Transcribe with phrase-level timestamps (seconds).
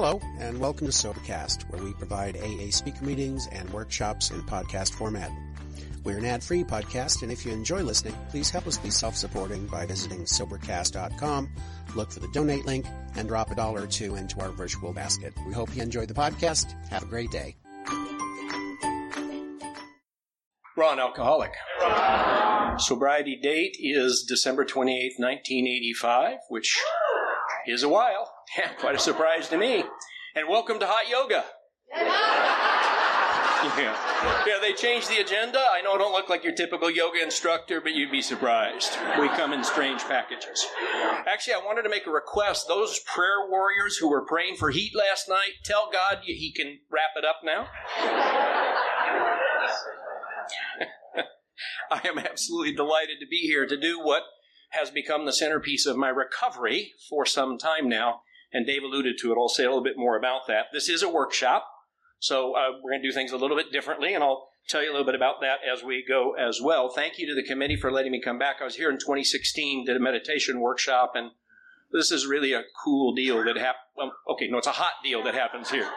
[0.00, 4.92] Hello, and welcome to Sobercast, where we provide AA speaker meetings and workshops in podcast
[4.92, 5.28] format.
[6.04, 9.86] We're an ad-free podcast, and if you enjoy listening, please help us be self-supporting by
[9.86, 11.50] visiting Sobercast.com,
[11.96, 12.86] look for the donate link,
[13.16, 15.34] and drop a dollar or two into our virtual basket.
[15.44, 16.76] We hope you enjoy the podcast.
[16.90, 17.56] Have a great day.
[20.76, 21.54] Ron Alcoholic.
[22.78, 26.80] Sobriety date is December 28th, 1985, which
[27.66, 28.32] is a while.
[28.56, 29.84] Yeah, quite a surprise to me.
[30.34, 31.44] And welcome to Hot Yoga.
[33.76, 34.44] Yeah.
[34.46, 35.58] yeah, they changed the agenda.
[35.58, 38.96] I know I don't look like your typical yoga instructor, but you'd be surprised.
[39.18, 40.64] We come in strange packages.
[41.26, 42.68] Actually, I wanted to make a request.
[42.68, 47.10] Those prayer warriors who were praying for heat last night, tell God he can wrap
[47.16, 47.66] it up now.
[51.90, 54.22] I am absolutely delighted to be here to do what
[54.70, 58.20] has become the centerpiece of my recovery for some time now.
[58.52, 59.36] And Dave alluded to it.
[59.36, 60.66] I'll say a little bit more about that.
[60.72, 61.66] This is a workshop,
[62.18, 64.90] so uh, we're going to do things a little bit differently, and I'll tell you
[64.90, 66.88] a little bit about that as we go as well.
[66.88, 68.56] Thank you to the committee for letting me come back.
[68.60, 71.32] I was here in 2016, did a meditation workshop, and
[71.92, 73.84] this is really a cool deal that happened.
[73.96, 75.88] Well, okay, no, it's a hot deal that happens here.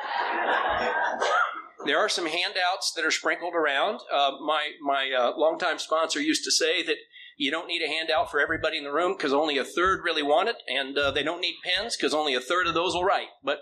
[1.86, 4.02] There are some handouts that are sprinkled around.
[4.12, 6.98] Uh, my my uh, longtime sponsor used to say that
[7.42, 10.22] you don't need a handout for everybody in the room because only a third really
[10.22, 13.03] want it, and uh, they don't need pens because only a third of those will
[13.03, 13.30] write.
[13.44, 13.61] But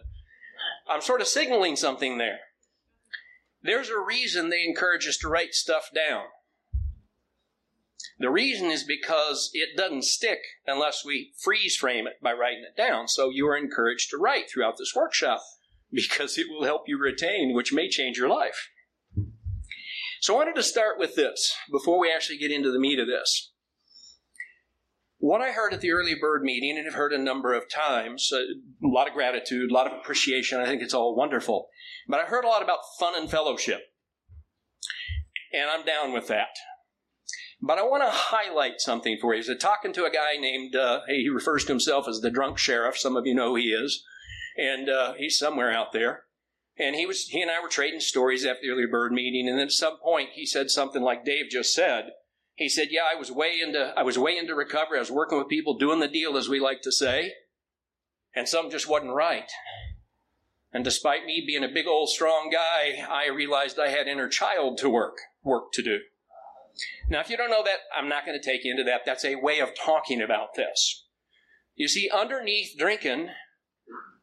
[0.85, 2.39] I'm sort of signaling something there.
[3.63, 6.23] There's a reason they encourage us to write stuff down.
[8.19, 12.75] The reason is because it doesn't stick unless we freeze frame it by writing it
[12.75, 13.07] down.
[13.07, 15.39] So you are encouraged to write throughout this workshop
[15.93, 18.71] because it will help you retain, which may change your life.
[20.19, 23.07] So I wanted to start with this before we actually get into the meat of
[23.07, 23.53] this.
[25.21, 28.31] What I heard at the early bird meeting, and have heard a number of times,
[28.33, 30.61] uh, a lot of gratitude, a lot of appreciation.
[30.61, 31.67] I think it's all wonderful.
[32.07, 33.81] But I heard a lot about fun and fellowship.
[35.51, 36.55] And I'm down with that.
[37.61, 39.43] But I want to highlight something for you.
[39.43, 42.97] He's talking to a guy named, uh, he refers to himself as the drunk sheriff.
[42.97, 44.01] Some of you know he is.
[44.57, 46.23] And uh, he's somewhere out there.
[46.77, 49.49] And he was, he and I were trading stories after the early bird meeting.
[49.49, 52.11] And at some point, he said something like Dave just said.
[52.59, 54.97] He said, "Yeah, I was way into I was way into recovery.
[54.97, 57.31] I was working with people doing the deal, as we like to say,
[58.35, 59.49] and something just wasn't right.
[60.73, 64.77] And despite me being a big old strong guy, I realized I had inner child
[64.79, 65.99] to work work to do.
[67.09, 69.01] Now, if you don't know that, I'm not going to take you into that.
[69.05, 71.05] That's a way of talking about this.
[71.75, 73.29] You see, underneath drinking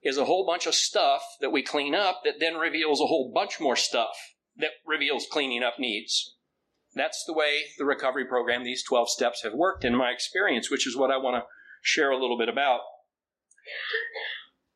[0.02, 3.32] is a whole bunch of stuff that we clean up that then reveals a whole
[3.34, 4.14] bunch more stuff
[4.58, 6.35] that reveals cleaning up needs.
[6.96, 10.86] That's the way the recovery program, these 12 steps have worked in my experience, which
[10.86, 11.46] is what I want to
[11.82, 12.80] share a little bit about.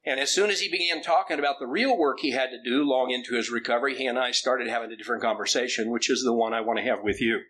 [0.05, 2.85] And as soon as he began talking about the real work he had to do
[2.85, 6.35] long into his recovery, he and I started having a different conversation, which is the
[6.35, 7.41] one I want to have with you.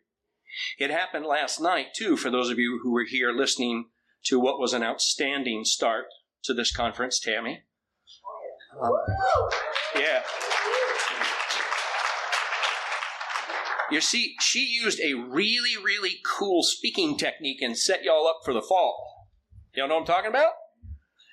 [0.78, 3.86] It happened last night, too, for those of you who were here listening
[4.26, 6.06] to what was an outstanding start
[6.44, 7.62] to this conference, Tammy.
[8.80, 8.92] Um,
[9.96, 10.22] yeah.
[13.90, 18.54] You see, she used a really, really cool speaking technique and set y'all up for
[18.54, 19.28] the fall.
[19.74, 20.52] Y'all know what I'm talking about?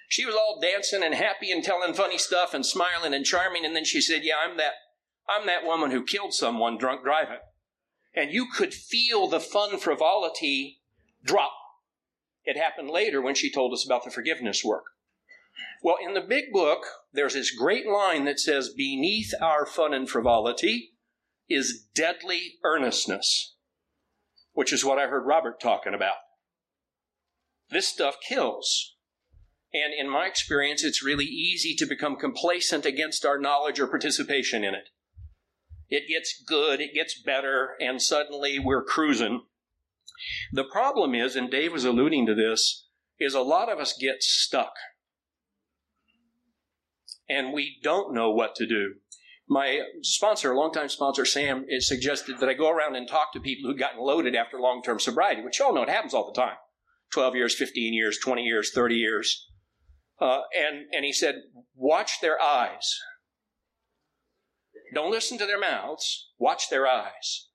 [0.10, 3.76] She was all dancing and happy and telling funny stuff and smiling and charming, and
[3.76, 4.74] then she said, Yeah, I'm that
[5.30, 7.40] I'm that woman who killed someone drunk driving.
[8.16, 10.80] And you could feel the fun frivolity
[11.24, 11.52] drop.
[12.46, 14.86] It happened later when she told us about the forgiveness work.
[15.84, 20.10] Well, in the big book, there's this great line that says, Beneath our fun and
[20.10, 20.94] frivolity
[21.50, 23.56] is deadly earnestness,
[24.54, 26.18] which is what I heard Robert talking about.
[27.70, 28.96] This stuff kills.
[29.74, 34.64] And in my experience, it's really easy to become complacent against our knowledge or participation
[34.64, 34.90] in it.
[35.90, 39.44] It gets good, it gets better, and suddenly we're cruising.
[40.52, 42.88] The problem is, and Dave was alluding to this,
[43.20, 44.74] is a lot of us get stuck.
[47.30, 48.96] And we don't know what to do
[49.50, 53.80] my sponsor, longtime sponsor Sam, suggested that I go around and talk to people who'd
[53.80, 56.58] gotten loaded after long term sobriety, which y'all know it happens all the time
[57.14, 59.48] 12 years, 15 years, 20 years, 30 years.
[60.20, 61.36] Uh, and, and he said,
[61.76, 62.98] watch their eyes.
[64.94, 67.50] Don't listen to their mouths, watch their eyes.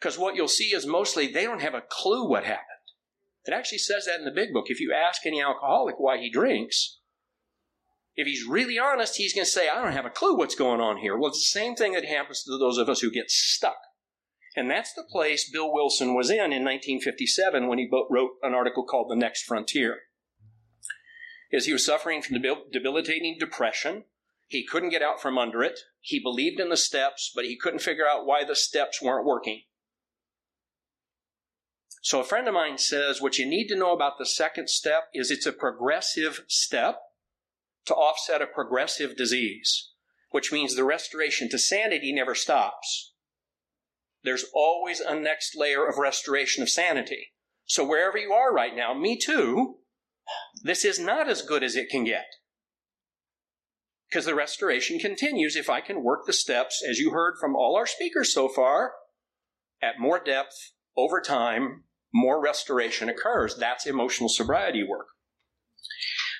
[0.00, 2.66] Because what you'll see is mostly they don't have a clue what happened.
[3.44, 4.66] It actually says that in the big book.
[4.68, 6.99] If you ask any alcoholic why he drinks,
[8.20, 10.80] if he's really honest, he's going to say, I don't have a clue what's going
[10.80, 11.16] on here.
[11.16, 13.78] Well, it's the same thing that happens to those of us who get stuck.
[14.54, 18.84] And that's the place Bill Wilson was in in 1957 when he wrote an article
[18.84, 20.00] called The Next Frontier.
[21.50, 24.04] Is he was suffering from debilitating depression.
[24.48, 25.80] He couldn't get out from under it.
[26.00, 29.62] He believed in the steps, but he couldn't figure out why the steps weren't working.
[32.02, 35.04] So a friend of mine says what you need to know about the second step
[35.14, 37.00] is it's a progressive step
[37.90, 39.90] to offset a progressive disease,
[40.30, 43.14] which means the restoration to sanity never stops.
[44.22, 47.32] There's always a next layer of restoration of sanity.
[47.64, 49.78] So wherever you are right now, me too,
[50.62, 52.26] this is not as good as it can get
[54.08, 57.76] because the restoration continues if I can work the steps, as you heard from all
[57.76, 58.92] our speakers so far,
[59.82, 60.54] at more depth
[60.96, 61.84] over time,
[62.14, 63.56] more restoration occurs.
[63.56, 65.06] That's emotional sobriety work.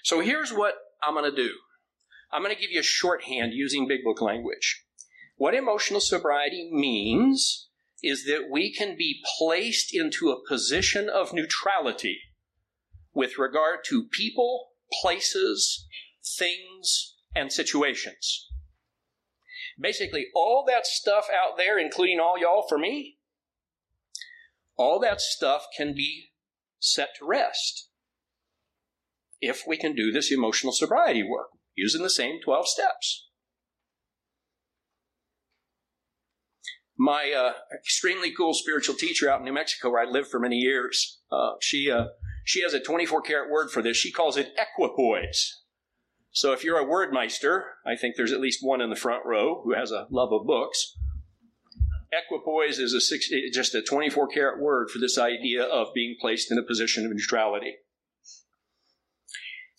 [0.04, 1.52] So here's what I'm going to do
[2.32, 4.84] I'm going to give you a shorthand using big book language.
[5.36, 7.68] What emotional sobriety means
[8.02, 12.20] is that we can be placed into a position of neutrality
[13.12, 14.68] with regard to people,
[15.02, 15.86] places,
[16.38, 18.46] things, and situations.
[19.78, 23.18] Basically, all that stuff out there, including all y'all for me,
[24.76, 26.30] all that stuff can be
[26.78, 27.89] set to rest
[29.40, 33.28] if we can do this emotional sobriety work using the same 12 steps.
[36.98, 40.56] My uh, extremely cool spiritual teacher out in New Mexico, where I lived for many
[40.56, 42.08] years, uh, she uh,
[42.44, 43.96] she has a 24 karat word for this.
[43.96, 45.62] She calls it equipoise.
[46.32, 49.62] So if you're a wordmeister, I think there's at least one in the front row
[49.64, 50.96] who has a love of books.
[52.12, 56.50] Equipoise is a six, just a 24 karat word for this idea of being placed
[56.52, 57.76] in a position of neutrality.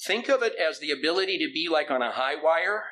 [0.05, 2.83] Think of it as the ability to be like on a high wire,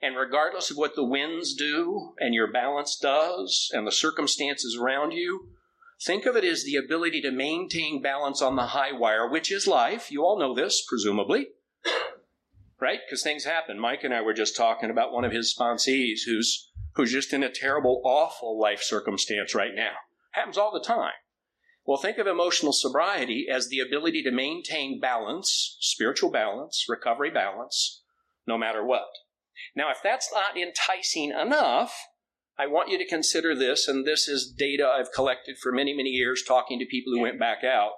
[0.00, 5.12] and regardless of what the winds do, and your balance does, and the circumstances around
[5.12, 5.50] you,
[6.04, 9.68] think of it as the ability to maintain balance on the high wire, which is
[9.68, 10.10] life.
[10.10, 11.50] You all know this, presumably
[12.80, 12.98] right?
[13.06, 13.78] Because things happen.
[13.78, 17.44] Mike and I were just talking about one of his sponsees who's who's just in
[17.44, 19.92] a terrible, awful life circumstance right now.
[20.32, 21.12] Happens all the time.
[21.84, 28.02] Well, think of emotional sobriety as the ability to maintain balance, spiritual balance, recovery balance,
[28.46, 29.08] no matter what.
[29.74, 31.94] Now, if that's not enticing enough,
[32.58, 36.10] I want you to consider this, and this is data I've collected for many, many
[36.10, 37.92] years talking to people who went back out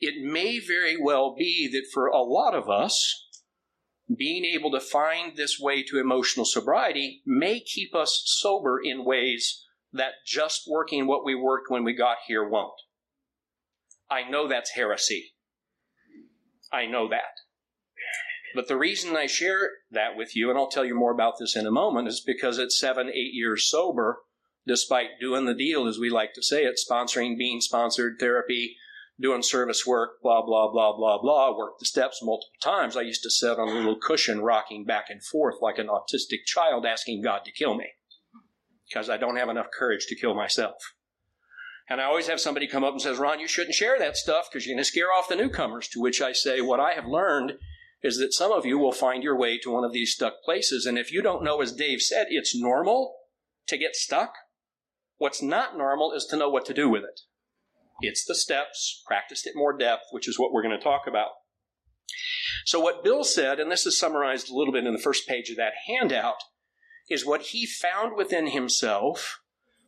[0.00, 3.26] it may very well be that for a lot of us,
[4.16, 9.64] being able to find this way to emotional sobriety may keep us sober in ways
[9.92, 12.80] that just working what we worked when we got here won't.
[14.10, 15.34] I know that's heresy.
[16.72, 17.40] I know that.
[18.54, 21.54] But the reason I share that with you, and I'll tell you more about this
[21.54, 24.22] in a moment, is because at seven, eight years sober,
[24.66, 28.76] despite doing the deal, as we like to say it, sponsoring, being sponsored, therapy,
[29.20, 32.96] doing service work, blah, blah, blah, blah, blah, worked the steps multiple times.
[32.96, 36.44] I used to sit on a little cushion rocking back and forth like an autistic
[36.46, 37.92] child asking God to kill me
[38.90, 40.74] because I don't have enough courage to kill myself.
[41.88, 44.48] And I always have somebody come up and says, Ron, you shouldn't share that stuff
[44.50, 45.88] because you're going to scare off the newcomers.
[45.88, 47.54] To which I say, what I have learned
[48.02, 50.86] is that some of you will find your way to one of these stuck places.
[50.86, 53.16] And if you don't know, as Dave said, it's normal
[53.66, 54.34] to get stuck.
[55.18, 57.20] What's not normal is to know what to do with it.
[58.00, 61.30] It's the steps, practiced at more depth, which is what we're going to talk about.
[62.64, 65.50] So, what Bill said, and this is summarized a little bit in the first page
[65.50, 66.42] of that handout,
[67.10, 69.40] is what he found within himself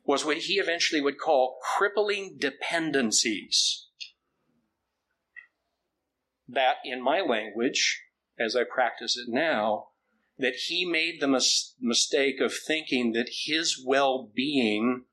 [0.05, 3.87] was what he eventually would call crippling dependencies.
[6.49, 8.03] That, in my language,
[8.39, 9.87] as I practice it now,
[10.37, 15.05] that he made the mis- mistake of thinking that his well being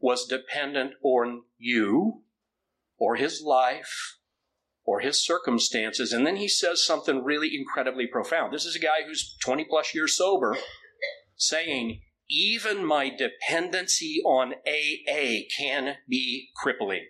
[0.00, 2.22] was dependent on you
[2.98, 4.18] or his life
[4.84, 6.12] or his circumstances.
[6.12, 8.52] And then he says something really incredibly profound.
[8.52, 10.56] This is a guy who's 20 plus years sober
[11.36, 17.06] saying, even my dependency on AA can be crippling.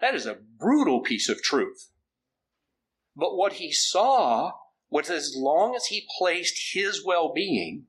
[0.00, 1.90] That is a brutal piece of truth.
[3.16, 4.52] But what he saw
[4.90, 7.86] was as long as he placed his well being,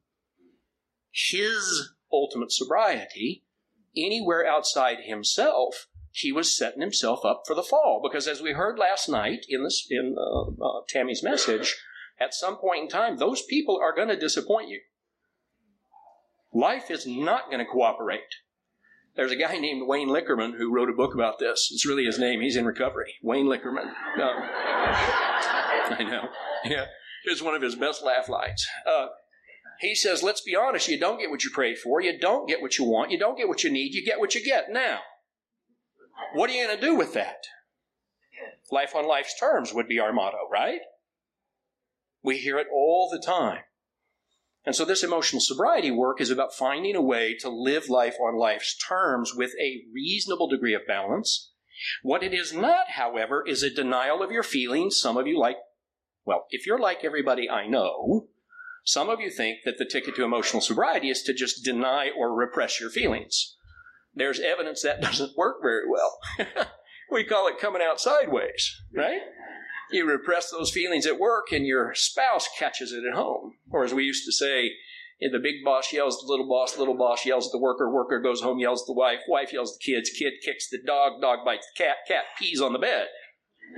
[1.12, 3.44] his ultimate sobriety,
[3.96, 8.02] anywhere outside himself, he was setting himself up for the fall.
[8.02, 11.76] Because as we heard last night in this in uh, uh, Tammy's message,
[12.20, 14.80] at some point in time, those people are going to disappoint you.
[16.54, 18.22] Life is not going to cooperate.
[19.16, 21.70] There's a guy named Wayne Lickerman who wrote a book about this.
[21.72, 22.42] It's really his name.
[22.42, 23.14] He's in recovery.
[23.22, 23.88] Wayne Lickerman.
[23.88, 26.30] Um, I know.
[26.66, 26.86] Yeah,
[27.26, 28.66] it's one of his best laugh lines.
[28.86, 29.08] Uh,
[29.80, 32.62] he says, let's be honest, you don't get what you pray for, you don't get
[32.62, 34.72] what you want, you don't get what you need, you get what you get.
[34.72, 35.00] Now,
[36.34, 37.44] what are you going to do with that?
[38.72, 40.80] Life on life's terms would be our motto, right?
[42.26, 43.60] We hear it all the time.
[44.66, 48.40] And so this emotional sobriety work is about finding a way to live life on
[48.40, 51.52] life's terms with a reasonable degree of balance.
[52.02, 55.00] What it is not, however, is a denial of your feelings.
[55.00, 55.58] Some of you like,
[56.26, 58.30] well, if you're like everybody I know,
[58.84, 62.34] some of you think that the ticket to emotional sobriety is to just deny or
[62.34, 63.56] repress your feelings.
[64.16, 66.20] There's evidence that doesn't work very well.
[67.12, 69.22] we call it coming out sideways, right?
[69.96, 73.54] You repress those feelings at work and your spouse catches it at home.
[73.72, 74.72] Or as we used to say,
[75.22, 78.60] the big boss yells the little boss, little boss yells the worker, worker goes home,
[78.60, 81.96] yells the wife, wife yells the kids, kid kicks the dog, dog bites the cat,
[82.10, 83.08] cat pees on the bed.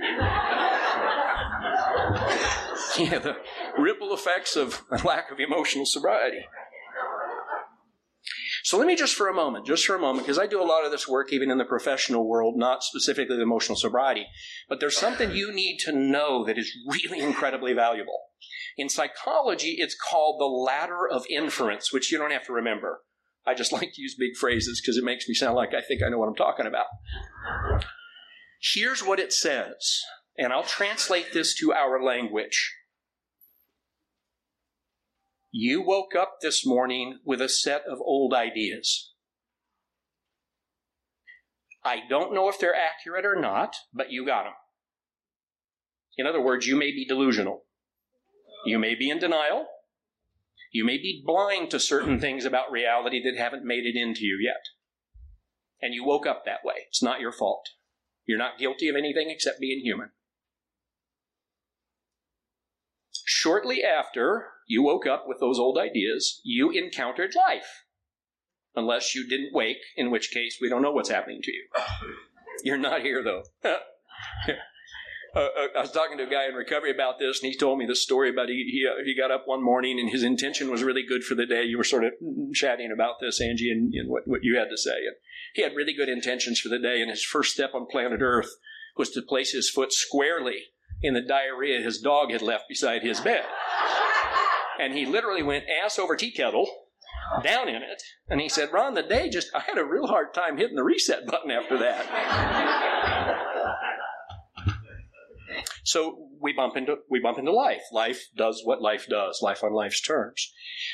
[2.98, 3.36] yeah, the
[3.78, 6.44] ripple effects of a lack of emotional sobriety.
[8.64, 10.64] So let me just for a moment, just for a moment, because I do a
[10.64, 14.26] lot of this work even in the professional world, not specifically the emotional sobriety,
[14.68, 18.18] but there's something you need to know that is really incredibly valuable.
[18.76, 23.00] In psychology, it's called the ladder of inference, which you don't have to remember.
[23.46, 26.02] I just like to use big phrases because it makes me sound like I think
[26.02, 26.86] I know what I'm talking about.
[28.74, 30.02] Here's what it says,
[30.36, 32.74] and I'll translate this to our language.
[35.50, 39.12] You woke up this morning with a set of old ideas.
[41.82, 44.52] I don't know if they're accurate or not, but you got them.
[46.18, 47.64] In other words, you may be delusional.
[48.66, 49.66] You may be in denial.
[50.70, 54.38] You may be blind to certain things about reality that haven't made it into you
[54.44, 54.60] yet.
[55.80, 56.74] And you woke up that way.
[56.88, 57.70] It's not your fault.
[58.26, 60.10] You're not guilty of anything except being human.
[63.24, 67.84] Shortly after you woke up with those old ideas, you encountered life.
[68.76, 71.64] Unless you didn't wake, in which case we don't know what's happening to you.
[72.64, 73.42] You're not here, though.
[75.36, 77.78] Uh, uh, I was talking to a guy in recovery about this, and he told
[77.78, 80.70] me this story about he he, uh, he got up one morning and his intention
[80.70, 81.64] was really good for the day.
[81.64, 82.12] You were sort of
[82.54, 84.96] chatting about this, Angie, and, and what, what you had to say.
[84.96, 85.16] And
[85.54, 88.56] he had really good intentions for the day, and his first step on planet Earth
[88.96, 90.70] was to place his foot squarely
[91.02, 93.44] in the diarrhea his dog had left beside his bed.
[94.78, 96.68] And he literally went ass over tea kettle
[97.42, 98.02] down in it.
[98.28, 100.84] And he said, Ron, the day just, I had a real hard time hitting the
[100.84, 103.38] reset button after that.
[105.88, 107.80] So we bump into we bump into life.
[107.92, 110.52] Life does what life does, life on life's terms.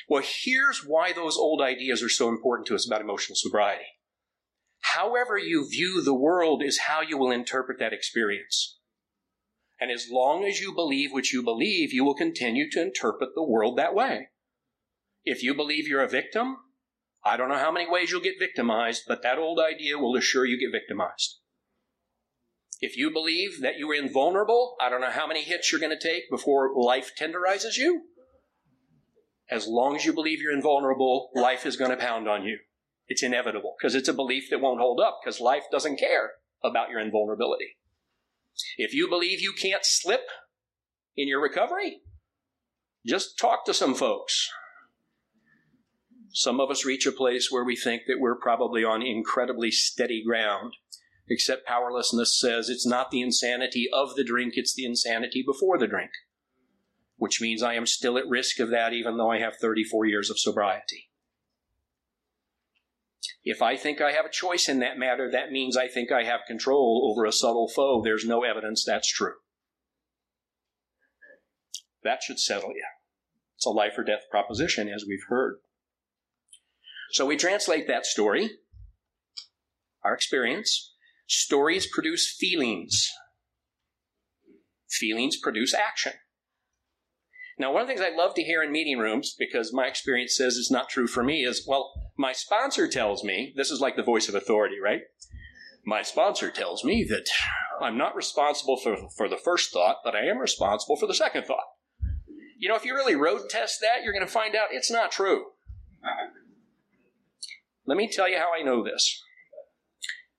[0.08, 3.86] Well, here's why those old ideas are so important to us about emotional sobriety.
[4.94, 8.78] However you view the world is how you will interpret that experience.
[9.80, 13.42] And as long as you believe what you believe, you will continue to interpret the
[13.42, 14.28] world that way.
[15.24, 16.56] If you believe you're a victim,
[17.24, 20.44] I don't know how many ways you'll get victimized, but that old idea will assure
[20.44, 21.40] you get victimized.
[22.80, 25.96] If you believe that you are invulnerable, I don't know how many hits you're going
[25.96, 28.02] to take before life tenderizes you.
[29.50, 32.58] As long as you believe you're invulnerable, life is going to pound on you.
[33.08, 36.90] It's inevitable because it's a belief that won't hold up because life doesn't care about
[36.90, 37.76] your invulnerability.
[38.76, 40.26] If you believe you can't slip
[41.16, 42.00] in your recovery,
[43.06, 44.48] just talk to some folks.
[46.32, 50.22] Some of us reach a place where we think that we're probably on incredibly steady
[50.26, 50.74] ground
[51.28, 55.86] except powerlessness says it's not the insanity of the drink, it's the insanity before the
[55.86, 56.10] drink,
[57.16, 60.30] which means I am still at risk of that even though I have 34 years
[60.30, 61.10] of sobriety.
[63.44, 66.24] If I think I have a choice in that matter, that means I think I
[66.24, 68.00] have control over a subtle foe.
[68.02, 69.34] There's no evidence that's true.
[72.02, 72.84] That should settle you.
[73.56, 75.56] It's a life or death proposition, as we've heard.
[77.10, 78.50] So we translate that story,
[80.02, 80.94] our experience,
[81.26, 83.10] Stories produce feelings.
[84.90, 86.12] Feelings produce action.
[87.58, 90.36] Now, one of the things I love to hear in meeting rooms, because my experience
[90.36, 93.96] says it's not true for me, is well, my sponsor tells me, this is like
[93.96, 95.02] the voice of authority, right?
[95.86, 97.28] My sponsor tells me that
[97.80, 101.44] I'm not responsible for, for the first thought, but I am responsible for the second
[101.44, 101.66] thought.
[102.58, 105.12] You know, if you really road test that, you're going to find out it's not
[105.12, 105.46] true.
[107.86, 109.22] Let me tell you how I know this.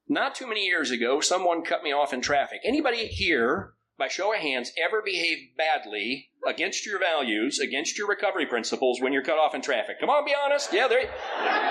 [0.07, 2.59] Not too many years ago, someone cut me off in traffic.
[2.63, 8.45] Anybody here, by show of hands, ever behaved badly against your values, against your recovery
[8.45, 9.99] principles when you're cut off in traffic?
[9.99, 10.73] Come on, be honest.
[10.73, 11.09] Yeah, there.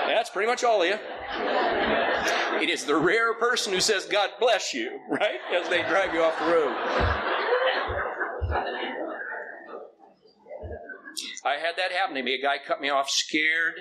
[0.07, 0.97] That's pretty much all of you.
[2.61, 5.39] It is the rare person who says, God bless you, right?
[5.53, 6.75] As they drive you off the road.
[11.45, 12.35] I had that happen to me.
[12.35, 13.75] A guy cut me off scared.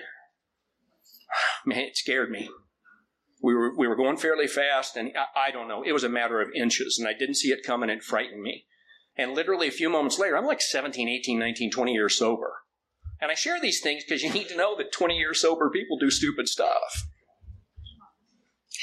[1.67, 2.51] Man, it scared me.
[3.43, 6.09] We were, we were going fairly fast, and I, I don't know, it was a
[6.09, 8.65] matter of inches, and I didn't see it coming, it frightened me.
[9.17, 12.53] And literally a few moments later, I'm like 17, 18, 19, 20 years sober.
[13.21, 15.99] And I share these things because you need to know that 20 years sober people
[15.99, 17.05] do stupid stuff.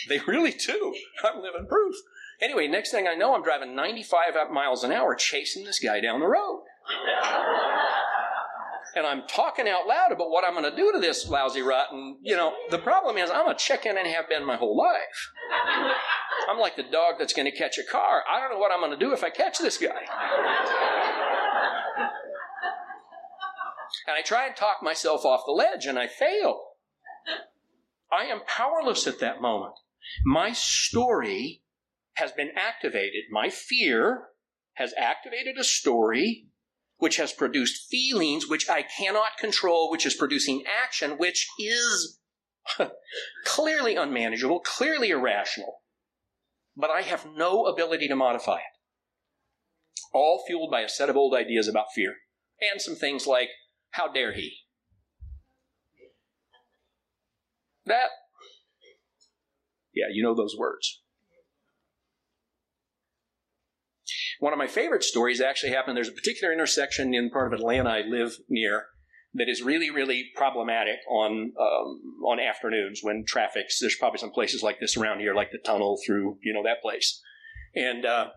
[0.07, 0.95] They really do.
[1.23, 1.95] I'm living proof.
[2.41, 6.19] Anyway, next thing I know, I'm driving 95 miles an hour chasing this guy down
[6.19, 6.63] the road.
[8.95, 12.17] and I'm talking out loud about what I'm going to do to this lousy rotten.
[12.23, 15.31] You know, the problem is I'm a chicken and have been my whole life.
[16.49, 18.23] I'm like the dog that's going to catch a car.
[18.29, 19.87] I don't know what I'm going to do if I catch this guy.
[24.07, 26.61] and I try and talk myself off the ledge and I fail.
[28.11, 29.73] I am powerless at that moment.
[30.25, 31.61] My story
[32.15, 33.23] has been activated.
[33.31, 34.27] My fear
[34.73, 36.47] has activated a story
[36.97, 42.19] which has produced feelings which I cannot control, which is producing action which is
[43.45, 45.80] clearly unmanageable, clearly irrational,
[46.81, 48.77] but I have no ability to modify it.
[50.13, 52.15] All fueled by a set of old ideas about fear
[52.59, 53.49] and some things like,
[53.91, 54.51] how dare he?
[57.85, 58.09] That,
[59.93, 61.01] yeah, you know those words.
[64.39, 65.95] One of my favorite stories actually happened.
[65.95, 68.85] There's a particular intersection in part of Atlanta I live near
[69.33, 73.79] that is really, really problematic on um, on afternoons when traffic's.
[73.79, 76.81] There's probably some places like this around here, like the tunnel through you know that
[76.81, 77.21] place,
[77.75, 78.27] and uh,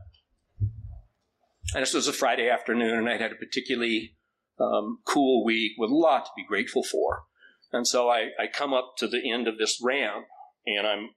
[0.60, 4.16] and this was a Friday afternoon, and I'd had a particularly
[4.60, 7.24] um, cool week with a lot to be grateful for,
[7.72, 10.26] and so I, I come up to the end of this ramp,
[10.66, 11.10] and I'm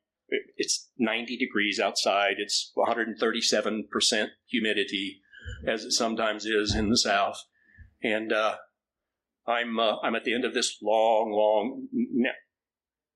[0.57, 2.35] it's 90 degrees outside.
[2.37, 5.21] It's 137% humidity,
[5.65, 7.41] as it sometimes is in the South.
[8.03, 8.57] And uh,
[9.47, 11.87] I'm uh, I'm at the end of this long, long.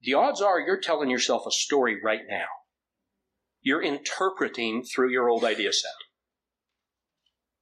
[0.01, 2.45] The odds are you're telling yourself a story right now.
[3.61, 5.91] You're interpreting through your old idea set,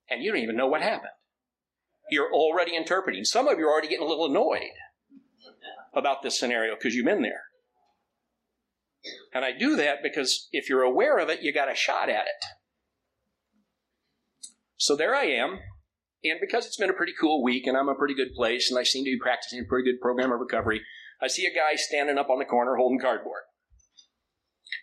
[0.09, 1.11] and you don't even know what happened.
[2.09, 3.25] You're already interpreting.
[3.25, 4.71] Some of you are already getting a little annoyed
[5.93, 7.43] about this scenario because you've been there.
[9.33, 12.25] And I do that because if you're aware of it, you got a shot at
[12.25, 12.45] it.
[14.77, 15.59] So there I am.
[16.23, 18.79] And because it's been a pretty cool week and I'm a pretty good place and
[18.79, 20.81] I seem to be practicing a pretty good program of recovery,
[21.21, 23.43] I see a guy standing up on the corner holding cardboard.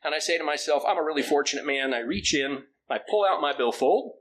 [0.02, 1.92] And I say to myself, I'm a really fortunate man.
[1.92, 4.12] I reach in, I pull out my billfold,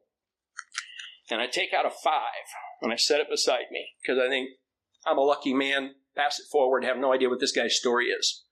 [1.30, 2.48] and I take out a five
[2.82, 4.50] and I set it beside me because I think
[5.06, 8.46] I'm a lucky man, pass it forward, have no idea what this guy's story is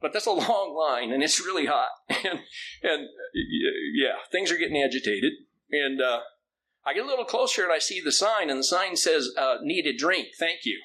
[0.00, 2.40] but that's a long line and it's really hot and
[2.82, 3.08] and
[3.94, 5.32] yeah things are getting agitated
[5.70, 6.20] and uh,
[6.88, 9.56] i get a little closer and i see the sign and the sign says uh,
[9.62, 10.28] need a drink.
[10.38, 10.80] Thank you.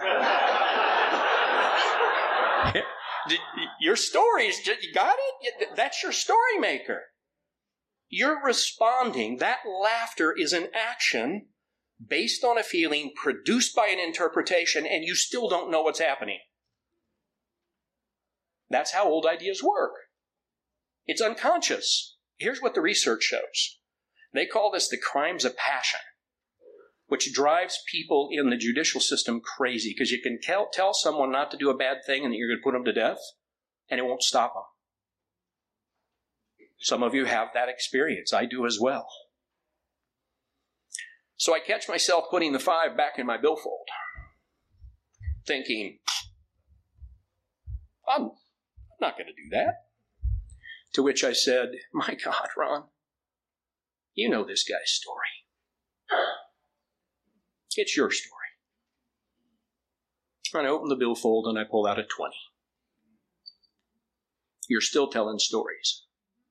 [3.80, 5.76] Your stories you got it?
[5.76, 7.02] That's your story maker.
[8.08, 9.38] You're responding.
[9.38, 11.46] That laughter is an action
[12.04, 16.40] based on a feeling produced by an interpretation and you still don't know what's happening.
[18.68, 19.92] That's how old ideas work.
[21.06, 22.16] It's unconscious.
[22.38, 23.79] Here's what the research shows
[24.32, 26.00] they call this the crimes of passion,
[27.06, 31.50] which drives people in the judicial system crazy because you can tell, tell someone not
[31.50, 33.20] to do a bad thing and that you're going to put them to death,
[33.90, 34.62] and it won't stop them.
[36.78, 38.32] Some of you have that experience.
[38.32, 39.06] I do as well.
[41.36, 43.88] So I catch myself putting the five back in my billfold,
[45.46, 45.98] thinking,
[48.06, 48.30] I'm
[49.00, 49.74] not going to do that.
[50.94, 52.84] To which I said, My God, Ron,
[54.14, 55.16] you know this guy's story.
[57.76, 58.36] It's your story.
[60.54, 62.34] And I open the billfold and I pull out a 20.
[64.68, 66.04] You're still telling stories.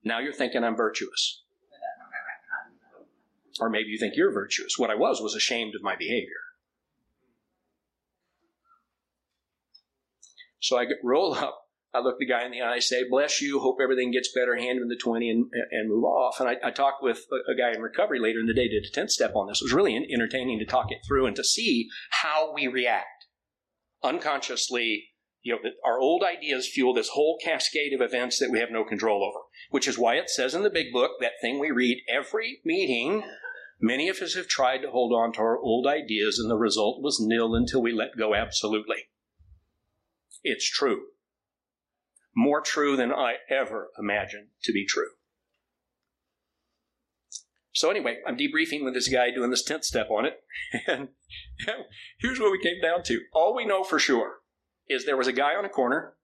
[0.03, 1.43] Now you're thinking I'm virtuous.
[3.59, 4.77] Or maybe you think you're virtuous.
[4.77, 6.39] What I was was ashamed of my behavior.
[10.61, 13.77] So I roll up I look the guy in the eye, say, bless you, hope
[13.81, 16.39] everything gets better, hand him the 20 and, and move off.
[16.39, 18.85] And I, I talked with a, a, guy in recovery later in the day, did
[18.85, 19.59] a 10 step on this.
[19.59, 23.25] It was really entertaining to talk it through and to see how we react.
[24.03, 25.05] Unconsciously,
[25.41, 28.83] you know, our old ideas fuel this whole cascade of events that we have no
[28.83, 29.39] control over,
[29.71, 33.23] which is why it says in the big book, that thing we read every meeting,
[33.81, 37.01] many of us have tried to hold on to our old ideas and the result
[37.01, 39.09] was nil until we let go absolutely.
[40.43, 41.01] It's true
[42.35, 45.09] more true than I ever imagined to be true.
[47.71, 50.41] So anyway, I'm debriefing with this guy doing this 10th step on it.
[50.87, 51.09] And
[52.19, 53.21] here's what we came down to.
[53.33, 54.37] All we know for sure
[54.87, 56.15] is there was a guy on a corner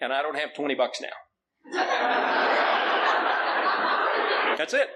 [0.00, 1.08] and I don't have 20 bucks now.
[4.56, 4.88] That's it.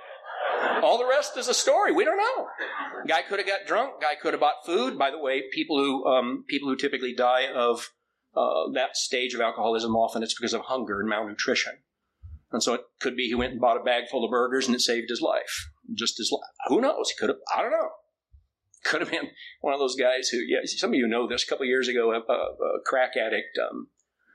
[0.82, 1.92] All the rest is a story.
[1.92, 2.48] We don't know.
[3.06, 4.00] Guy could have got drunk.
[4.00, 4.98] Guy could have bought food.
[4.98, 7.90] By the way, people who um, people who typically die of
[8.36, 11.74] uh, that stage of alcoholism often it's because of hunger and malnutrition.
[12.52, 14.74] And so it could be he went and bought a bag full of burgers and
[14.74, 15.68] it saved his life.
[15.94, 16.50] Just his life.
[16.68, 17.10] Who knows?
[17.10, 17.38] He could have.
[17.54, 17.90] I don't know.
[18.84, 19.30] Could have been
[19.62, 20.38] one of those guys who.
[20.38, 21.42] Yeah, some of you know this.
[21.42, 23.88] A couple years ago, a, a, a crack addict um,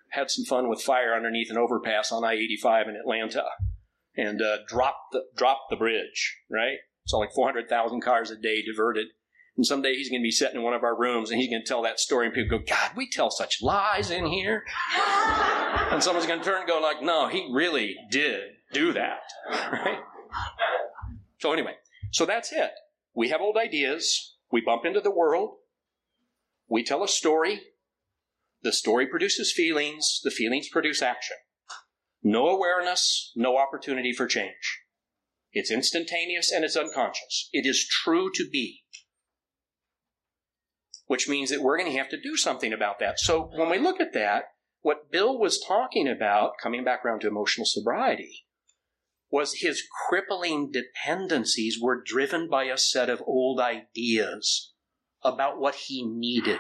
[0.10, 3.46] had some fun with fire underneath an overpass on I-85 in Atlanta
[4.18, 6.38] and uh, dropped the dropped the bridge.
[6.50, 9.08] Right, so like four hundred thousand cars a day diverted.
[9.58, 11.62] And someday he's going to be sitting in one of our rooms and he's going
[11.62, 14.64] to tell that story, and people go, "God, we tell such lies in here."
[15.92, 19.22] and someone's going to turn and go, "Like, no, he really did do that."
[19.72, 20.00] Right?
[21.40, 21.76] So anyway,
[22.12, 22.72] so that's it.
[23.14, 24.36] We have old ideas.
[24.52, 25.56] We bump into the world.
[26.68, 27.62] We tell a story.
[28.62, 30.22] The story produces feelings.
[30.24, 31.38] The feelings produce action.
[32.24, 34.82] No awareness, no opportunity for change.
[35.52, 37.50] It's instantaneous and it's unconscious.
[37.52, 38.81] It is true to be.
[41.12, 43.20] Which means that we're going to have to do something about that.
[43.20, 47.28] So when we look at that, what Bill was talking about, coming back around to
[47.28, 48.46] emotional sobriety,
[49.30, 54.72] was his crippling dependencies were driven by a set of old ideas
[55.22, 56.60] about what he needed.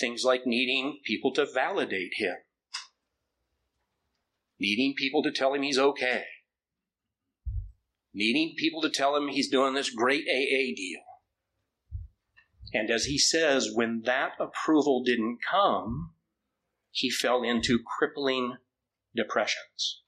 [0.00, 2.36] Things like needing people to validate him,
[4.58, 6.24] needing people to tell him he's okay,
[8.14, 11.02] needing people to tell him he's doing this great AA deal.
[12.72, 16.12] And as he says, when that approval didn't come,
[16.90, 18.56] he fell into crippling
[19.14, 20.02] depressions.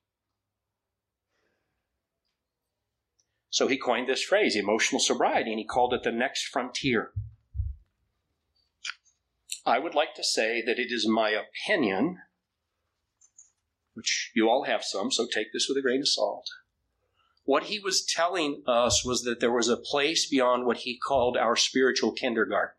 [3.50, 7.12] So he coined this phrase, emotional sobriety, and he called it the next frontier.
[9.64, 12.18] I would like to say that it is my opinion
[13.98, 16.48] which you all have some, so take this with a grain of salt.
[17.48, 21.38] What he was telling us was that there was a place beyond what he called
[21.38, 22.74] our spiritual kindergarten.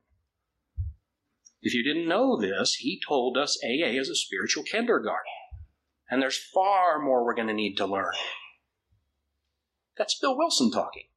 [1.60, 5.34] If you didn't know this, he told us AA is a spiritual kindergarten.
[6.08, 8.14] And there's far more we're going to need to learn.
[9.98, 11.08] That's Bill Wilson talking.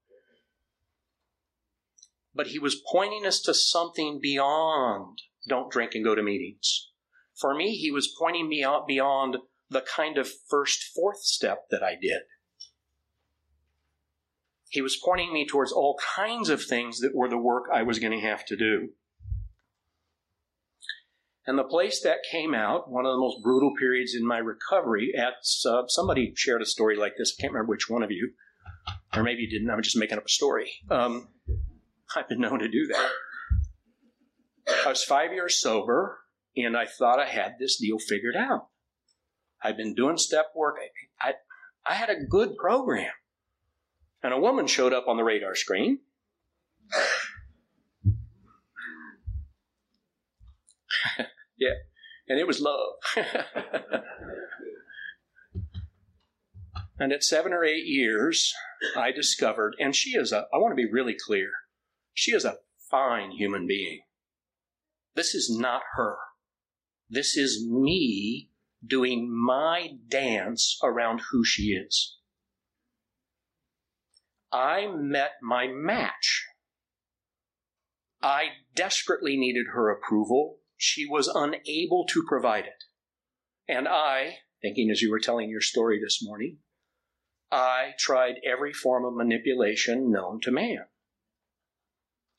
[2.35, 6.89] But he was pointing us to something beyond don't drink and go to meetings.
[7.39, 9.37] For me, he was pointing me out beyond
[9.69, 12.23] the kind of first fourth step that I did.
[14.73, 17.99] He was pointing me towards all kinds of things that were the work I was
[17.99, 18.89] going to have to do.
[21.47, 25.13] And the place that came out, one of the most brutal periods in my recovery,
[25.15, 25.35] at
[25.69, 27.37] uh, somebody shared a story like this.
[27.39, 28.31] I can't remember which one of you,
[29.15, 29.71] or maybe you didn't.
[29.71, 30.71] I'm just making up a story.
[30.91, 31.29] Um,
[32.17, 33.11] I've been known to do that.
[34.87, 36.21] I was five years sober,
[36.57, 38.69] and I thought I had this deal figured out.
[39.63, 40.77] I'd been doing step work.
[41.21, 41.35] I,
[41.85, 43.13] I had a good program.
[44.23, 45.99] And a woman showed up on the radar screen.
[51.59, 51.75] yeah,
[52.29, 52.93] and it was love.
[56.99, 58.53] and at seven or eight years,
[58.97, 61.51] I discovered, and she is a, I want to be really clear,
[62.15, 62.59] she is a
[62.91, 64.03] fine human being.
[65.15, 66.17] This is not her.
[67.11, 68.51] This is me
[68.85, 72.17] doing my dance around who she is.
[74.53, 76.47] I met my match.
[78.23, 80.59] I desperately needed her approval.
[80.77, 82.85] She was unable to provide it.
[83.69, 86.59] And I, thinking as you were telling your story this morning,
[87.51, 90.87] I tried every form of manipulation known to man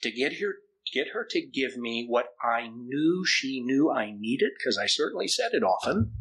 [0.01, 0.55] to get her
[0.93, 5.27] get her to give me what I knew she knew I needed because I certainly
[5.27, 6.11] said it often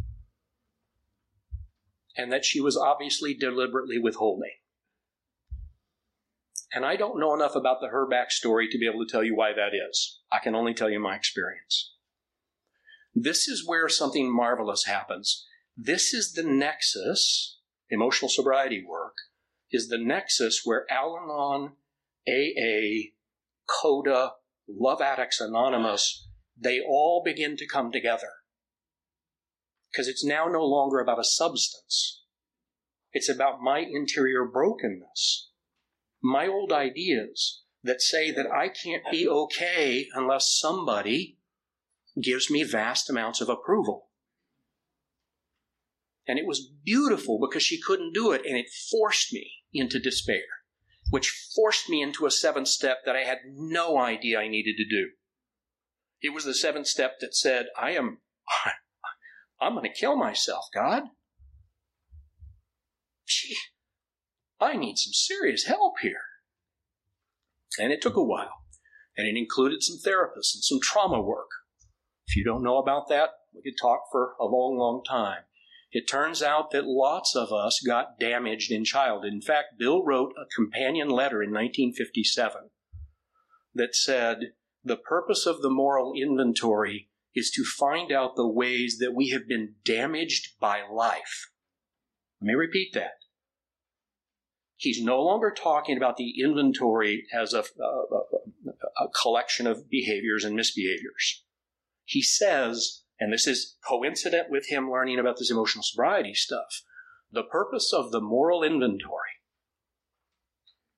[2.17, 4.53] and that she was obviously deliberately withholding.
[6.75, 9.37] And I don't know enough about the her backstory to be able to tell you
[9.37, 10.21] why that is.
[10.33, 11.95] I can only tell you my experience.
[13.15, 15.47] This is where something marvelous happens.
[15.77, 17.59] This is the nexus,
[17.91, 19.15] emotional sobriety work,
[19.71, 21.73] is the nexus where Al Anon,
[22.27, 23.13] AA,
[23.69, 24.33] CODA,
[24.69, 28.29] Love Addicts Anonymous, they all begin to come together
[29.91, 32.23] because it's now no longer about a substance.
[33.13, 35.51] It's about my interior brokenness,
[36.23, 41.39] my old ideas that say that I can't be okay unless somebody
[42.21, 44.09] gives me vast amounts of approval.
[46.27, 50.45] And it was beautiful because she couldn't do it, and it forced me into despair,
[51.11, 54.85] which forced me into a seventh step that I had no idea I needed to
[54.89, 55.11] do.
[56.21, 58.19] It was the seventh step that said, I am,
[59.61, 61.03] I'm going to kill myself, God.
[63.27, 63.57] Gee,
[64.63, 66.23] I need some serious help here.
[67.79, 68.63] And it took a while.
[69.17, 71.49] And it included some therapists and some trauma work.
[72.27, 75.43] If you don't know about that, we could talk for a long, long time.
[75.91, 79.33] It turns out that lots of us got damaged in childhood.
[79.33, 82.71] In fact, Bill wrote a companion letter in 1957
[83.75, 89.15] that said, The purpose of the moral inventory is to find out the ways that
[89.15, 91.51] we have been damaged by life.
[92.41, 93.22] Let me repeat that.
[94.83, 100.59] He's no longer talking about the inventory as a, a, a collection of behaviors and
[100.59, 101.45] misbehaviors.
[102.05, 106.83] He says, and this is coincident with him learning about this emotional sobriety stuff,
[107.31, 109.39] the purpose of the moral inventory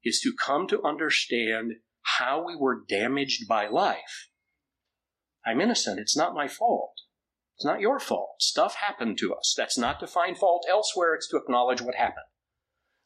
[0.03, 1.73] is to come to understand
[2.19, 4.31] how we were damaged by life.
[5.45, 6.01] I'm innocent.
[6.01, 6.95] It's not my fault.
[7.59, 8.37] It's not your fault.
[8.41, 9.53] Stuff happened to us.
[9.55, 11.15] That's not to find fault elsewhere.
[11.15, 12.25] It's to acknowledge what happened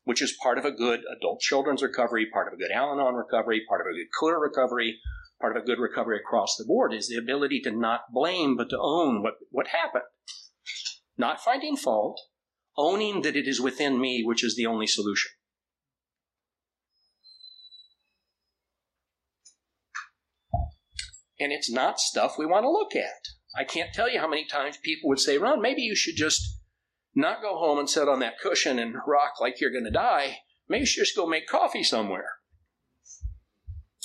[0.09, 3.15] which is part of a good adult children's recovery, part of a good Al Anon
[3.15, 4.99] recovery, part of a good clear recovery,
[5.39, 8.71] part of a good recovery across the board is the ability to not blame, but
[8.71, 10.05] to own what, what happened.
[11.19, 12.19] Not finding fault,
[12.75, 15.31] owning that it is within me, which is the only solution.
[21.39, 23.29] And it's not stuff we want to look at.
[23.55, 26.58] I can't tell you how many times people would say, Ron, maybe you should just
[27.19, 30.39] not go home and sit on that cushion and rock like you're going to die.
[30.69, 32.29] Maybe you should just go make coffee somewhere.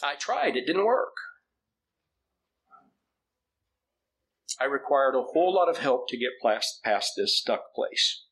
[0.02, 1.13] I tried, it didn't work.
[4.60, 8.26] I required a whole lot of help to get past, past this stuck place.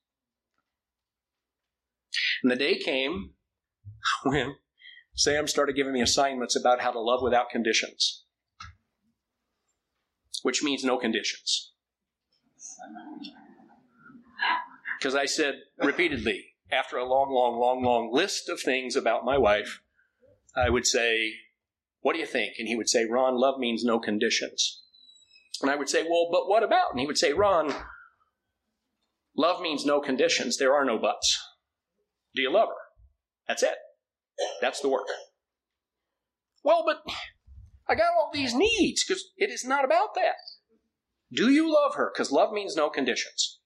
[2.41, 3.32] And the day came
[4.24, 4.56] when
[5.15, 8.26] Sam started giving me assignments about how to love without conditions,
[10.41, 11.74] which means no conditions.
[15.02, 19.38] Because I said repeatedly, after a long, long, long, long list of things about my
[19.38, 19.82] wife,
[20.56, 21.32] I would say,
[22.02, 22.54] What do you think?
[22.60, 24.82] And he would say, Ron, love means no conditions.
[25.62, 26.92] And I would say, Well, but what about?
[26.92, 27.74] And he would say, Ron,
[29.36, 30.58] love means no conditions.
[30.58, 31.38] There are no buts.
[32.36, 32.76] Do you love her?
[33.48, 33.76] That's it.
[34.62, 35.08] That's the work.
[36.64, 37.02] Well, but
[37.90, 40.36] I got all these needs because it is not about that.
[41.34, 42.12] Do you love her?
[42.14, 43.61] Because love means no conditions.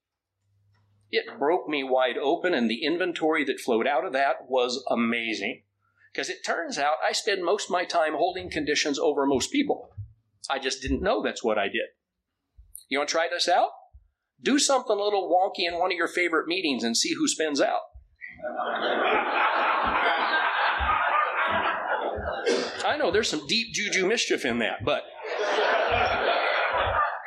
[1.12, 5.64] It broke me wide open, and the inventory that flowed out of that was amazing.
[6.12, 9.96] Because it turns out I spend most of my time holding conditions over most people.
[10.50, 11.90] I just didn't know that's what I did.
[12.90, 13.70] You want to try this out?
[14.42, 17.62] Do something a little wonky in one of your favorite meetings and see who spins
[17.62, 17.82] out.
[22.86, 25.04] I know there's some deep juju mischief in that, but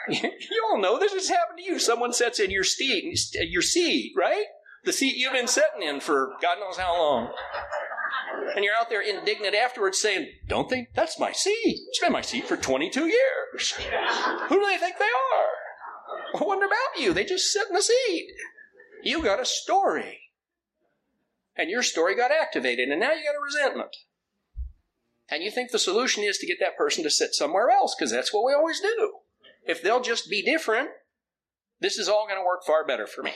[0.23, 1.79] you all know this has happened to you.
[1.79, 4.47] Someone sets in your seat, your seat, right?
[4.85, 7.33] The seat you've been sitting in for God knows how long.
[8.55, 11.81] And you're out there indignant afterwards saying, Don't think that's my seat.
[11.89, 13.73] It's been my seat for 22 years.
[13.73, 16.41] Who do they think they are?
[16.41, 17.13] I wonder about you.
[17.13, 18.29] They just sit in the seat.
[19.03, 20.21] You got a story.
[21.57, 23.97] And your story got activated, and now you got a resentment.
[25.29, 28.13] And you think the solution is to get that person to sit somewhere else, because
[28.13, 29.19] that's what we always do
[29.67, 30.91] if they'll just be different,
[31.81, 33.33] this is all going to work far better for me.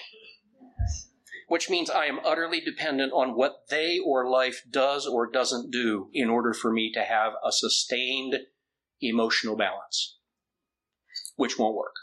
[1.48, 6.08] Which means I am utterly dependent on what they or life does or doesn't do
[6.12, 8.36] in order for me to have a sustained
[9.00, 10.18] emotional balance,
[11.36, 11.94] which won't work.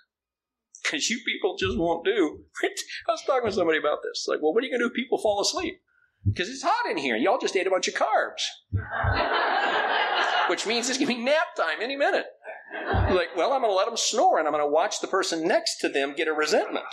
[0.83, 2.45] Because you people just won't do.
[2.63, 4.25] I was talking with somebody about this.
[4.27, 5.81] Like, well, what are you going to do if people fall asleep?
[6.25, 7.15] Because it's hot in here.
[7.15, 8.43] And y'all just ate a bunch of carbs.
[10.49, 12.25] which means it's going to be nap time any minute.
[12.73, 15.47] Like, well, I'm going to let them snore and I'm going to watch the person
[15.47, 16.85] next to them get a resentment.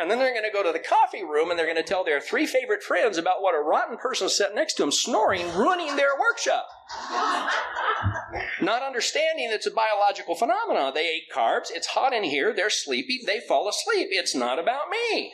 [0.00, 2.02] and then they're going to go to the coffee room and they're going to tell
[2.04, 5.94] their three favorite friends about what a rotten person sat next to them snoring, ruining
[5.96, 6.66] their workshop.
[8.60, 10.92] Not understanding it's a biological phenomenon.
[10.94, 14.08] They ate carbs, it's hot in here, they're sleepy, they fall asleep.
[14.10, 15.32] It's not about me.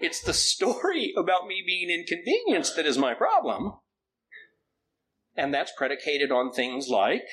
[0.00, 3.74] It's the story about me being inconvenienced that is my problem.
[5.40, 7.24] And that's predicated on things like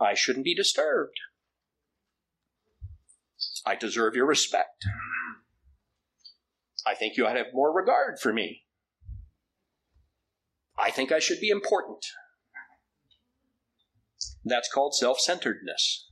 [0.00, 1.16] I shouldn't be disturbed.
[3.64, 4.84] I deserve your respect.
[6.84, 8.64] I think you ought to have more regard for me.
[10.76, 12.04] I think I should be important.
[14.44, 16.10] That's called self centeredness.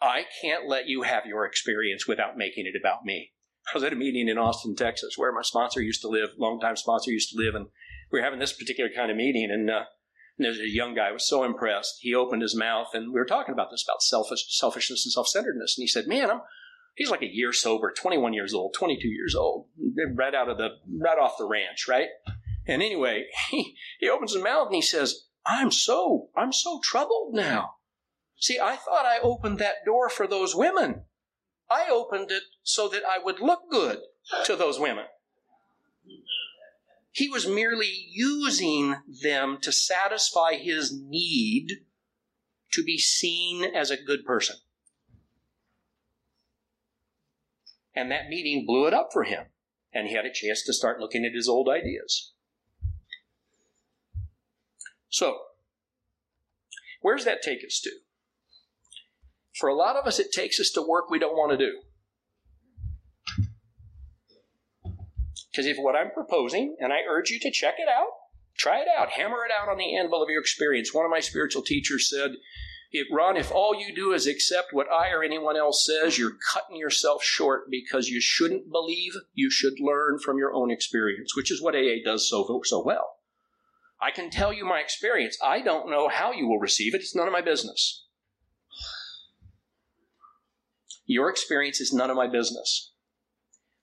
[0.00, 3.32] I can't let you have your experience without making it about me.
[3.68, 6.76] I was at a meeting in Austin, Texas, where my sponsor used to live, longtime
[6.76, 7.66] sponsor used to live, and
[8.14, 9.84] we were having this particular kind of meeting, and uh,
[10.38, 11.96] And there's a young guy was so impressed.
[11.98, 15.76] He opened his mouth, and we were talking about this about selfish, selfishness and self-centeredness.
[15.76, 16.40] And he said, "Man, I'm."
[16.96, 19.66] He's like a year sober, 21 years old, 22 years old,
[20.14, 22.06] right out of the, right off the ranch, right?
[22.68, 27.34] And anyway, he, he opens his mouth and he says, I'm so, I'm so troubled
[27.34, 27.70] now.
[28.36, 31.02] See, I thought I opened that door for those women.
[31.68, 33.98] I opened it so that I would look good
[34.44, 35.06] to those women.
[37.14, 41.84] He was merely using them to satisfy his need
[42.72, 44.56] to be seen as a good person.
[47.94, 49.44] And that meeting blew it up for him,
[49.92, 52.32] and he had a chance to start looking at his old ideas.
[55.08, 55.38] So,
[57.00, 57.90] where does that take us to?
[59.56, 61.82] For a lot of us, it takes us to work we don't want to do.
[65.54, 68.08] Because if what I'm proposing, and I urge you to check it out,
[68.58, 70.92] try it out, hammer it out on the anvil of your experience.
[70.92, 72.32] One of my spiritual teachers said,
[72.90, 76.36] if, Ron, if all you do is accept what I or anyone else says, you're
[76.52, 81.52] cutting yourself short because you shouldn't believe, you should learn from your own experience, which
[81.52, 83.18] is what AA does so, so well.
[84.00, 85.38] I can tell you my experience.
[85.40, 87.00] I don't know how you will receive it.
[87.00, 88.06] It's none of my business.
[91.06, 92.93] Your experience is none of my business.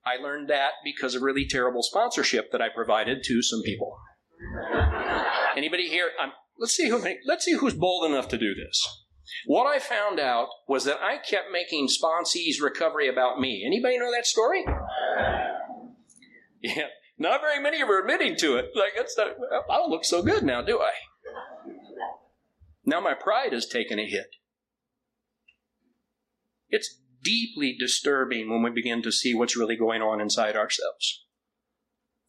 [0.06, 3.98] I learned that because of really terrible sponsorship that I provided to some people.
[5.56, 6.10] Anybody here?
[6.20, 7.04] I'm, let's see who.
[7.26, 9.06] Let's see who's bold enough to do this.
[9.46, 13.64] What I found out was that I kept making sponsees recovery about me.
[13.66, 14.66] Anybody know that story?
[16.64, 18.70] Yeah, not very many of are admitting to it.
[18.76, 19.30] Like that's not,
[19.68, 20.92] I don't look so good now, do I?
[22.86, 24.28] Now my pride has taken a hit.
[26.70, 31.26] It's deeply disturbing when we begin to see what's really going on inside ourselves.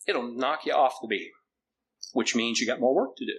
[0.07, 1.31] It'll knock you off the beam,
[2.13, 3.39] which means you got more work to do.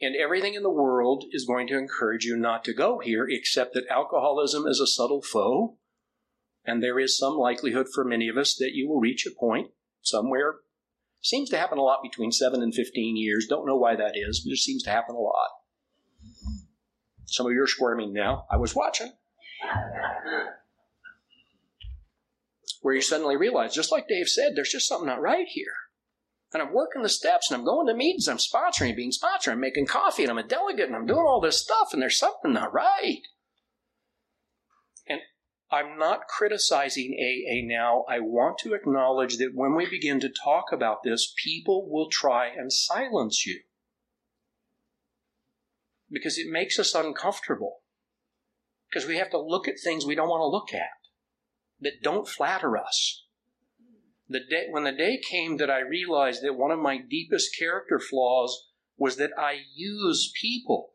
[0.00, 3.74] And everything in the world is going to encourage you not to go here, except
[3.74, 5.76] that alcoholism is a subtle foe.
[6.64, 9.72] And there is some likelihood for many of us that you will reach a point
[10.00, 10.56] somewhere.
[11.20, 13.46] Seems to happen a lot between 7 and 15 years.
[13.48, 15.48] Don't know why that is, but it seems to happen a lot.
[17.28, 18.46] Some of you are squirming now.
[18.50, 19.12] I was watching.
[22.80, 25.74] Where you suddenly realize, just like Dave said, there's just something not right here.
[26.54, 29.60] And I'm working the steps and I'm going to meetings, I'm sponsoring, being sponsored, I'm
[29.60, 32.54] making coffee and I'm a delegate and I'm doing all this stuff and there's something
[32.54, 33.20] not right.
[35.06, 35.20] And
[35.70, 38.04] I'm not criticizing AA now.
[38.08, 42.46] I want to acknowledge that when we begin to talk about this, people will try
[42.46, 43.60] and silence you.
[46.10, 47.82] Because it makes us uncomfortable.
[48.88, 50.90] Because we have to look at things we don't want to look at
[51.80, 53.24] that don't flatter us
[54.28, 57.98] the day, when the day came that I realized that one of my deepest character
[57.98, 60.90] flaws was that I use people.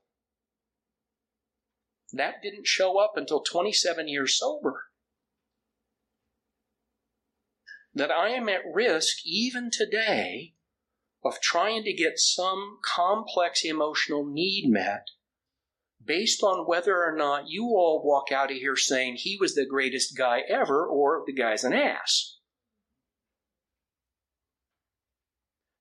[2.12, 4.84] That didn't show up until 27 years sober.
[7.96, 10.54] That I am at risk, even today,
[11.24, 15.08] of trying to get some complex emotional need met
[16.06, 19.66] based on whether or not you all walk out of here saying he was the
[19.66, 22.38] greatest guy ever or the guy's an ass.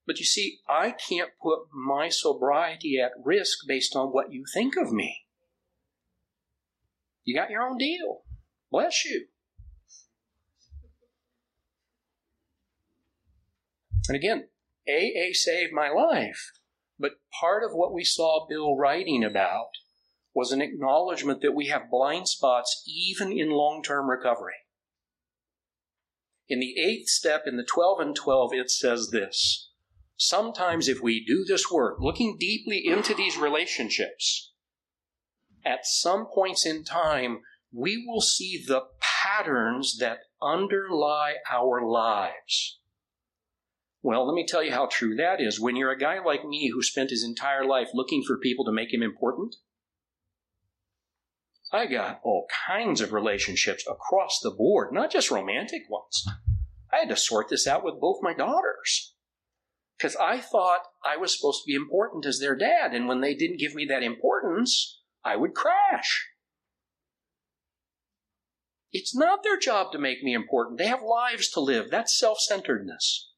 [0.05, 4.75] But you see, I can't put my sobriety at risk based on what you think
[4.77, 5.19] of me.
[7.23, 8.23] You got your own deal.
[8.69, 9.27] Bless you.
[14.09, 14.49] And again,
[14.87, 16.51] AA saved my life.
[16.99, 19.69] But part of what we saw Bill writing about
[20.33, 24.53] was an acknowledgement that we have blind spots even in long term recovery.
[26.49, 29.69] In the eighth step, in the 12 and 12, it says this
[30.17, 34.53] sometimes if we do this work, looking deeply into these relationships,
[35.65, 37.39] at some points in time,
[37.71, 42.79] we will see the patterns that underlie our lives.
[44.03, 45.61] Well, let me tell you how true that is.
[45.61, 48.71] When you're a guy like me who spent his entire life looking for people to
[48.73, 49.55] make him important,
[51.71, 56.25] I got all kinds of relationships across the board, not just romantic ones.
[56.91, 59.15] I had to sort this out with both my daughters
[59.97, 63.33] because I thought I was supposed to be important as their dad, and when they
[63.33, 66.27] didn't give me that importance, I would crash.
[68.91, 70.77] It's not their job to make me important.
[70.77, 71.89] They have lives to live.
[71.89, 73.32] That's self centeredness.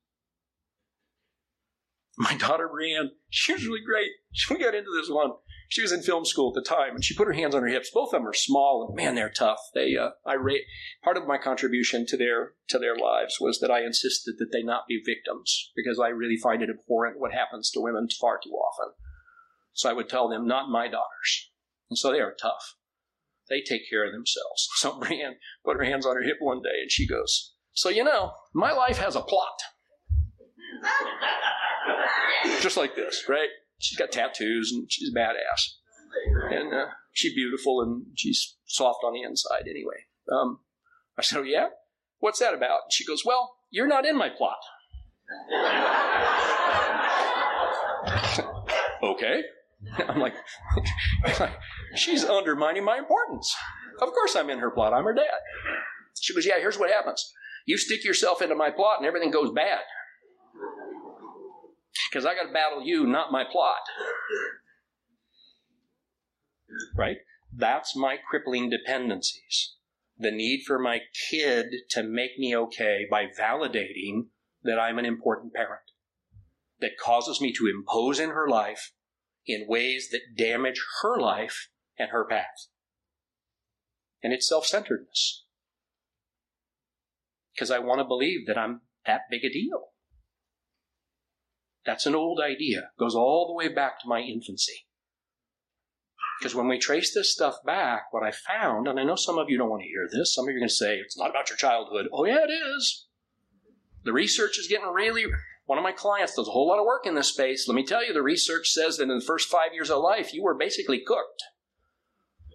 [2.18, 4.11] My daughter Brienne, she was really great.
[4.49, 5.32] We got into this one.
[5.70, 7.68] she was in film school at the time, and she put her hands on her
[7.68, 7.89] hips.
[7.93, 9.59] Both of them are small, and man, they're tough.
[9.74, 10.63] They, uh, I rate
[11.03, 14.63] part of my contribution to their to their lives was that I insisted that they
[14.63, 18.51] not be victims because I really find it abhorrent what happens to women far too
[18.51, 18.93] often.
[19.74, 21.51] So I would tell them, not my daughters.
[21.89, 22.76] And so they are tough.
[23.49, 24.70] They take care of themselves.
[24.78, 25.36] So Brienne
[25.66, 28.72] put her hands on her hip one day, and she goes, "So you know, my
[28.72, 29.59] life has a plot."
[32.62, 33.50] Just like this, right?
[33.80, 35.74] She's got tattoos and she's badass.
[36.50, 40.06] And uh, she's beautiful and she's soft on the inside anyway.
[40.32, 40.60] Um,
[41.18, 41.68] I said, Oh, yeah?
[42.20, 42.92] What's that about?
[42.92, 44.58] She goes, Well, you're not in my plot.
[49.04, 49.44] okay.
[50.08, 50.36] I'm like,
[51.96, 53.54] she's undermining my importance.
[54.02, 54.94] Of course I'm in her plot.
[54.94, 55.26] I'm her dad.
[56.20, 57.34] She goes, Yeah, here's what happens.
[57.66, 59.82] You stick yourself into my plot and everything goes bad
[62.10, 63.82] because I got to battle you, not my plot.
[66.96, 67.18] Right?
[67.54, 69.76] That's my crippling dependencies.
[70.18, 74.28] The need for my kid to make me okay by validating
[74.64, 75.82] that I'm an important parent.
[76.82, 78.91] That causes me to impose in her life
[79.48, 82.68] in ways that damage her life and her path.
[84.22, 85.46] And it's self centeredness.
[87.54, 89.95] Because I want to believe that I'm that big a deal.
[91.86, 92.80] That's an old idea.
[92.80, 94.86] It goes all the way back to my infancy.
[96.40, 99.50] Because when we trace this stuff back, what I found, and I know some of
[99.50, 101.30] you don't want to hear this, some of you are going to say, it's not
[101.30, 102.08] about your childhood.
[102.12, 103.08] Oh, yeah, it is.
[104.04, 105.26] The research is getting really.
[105.66, 107.68] One of my clients does a whole lot of work in this space.
[107.68, 110.34] Let me tell you, the research says that in the first five years of life,
[110.34, 111.42] you were basically cooked.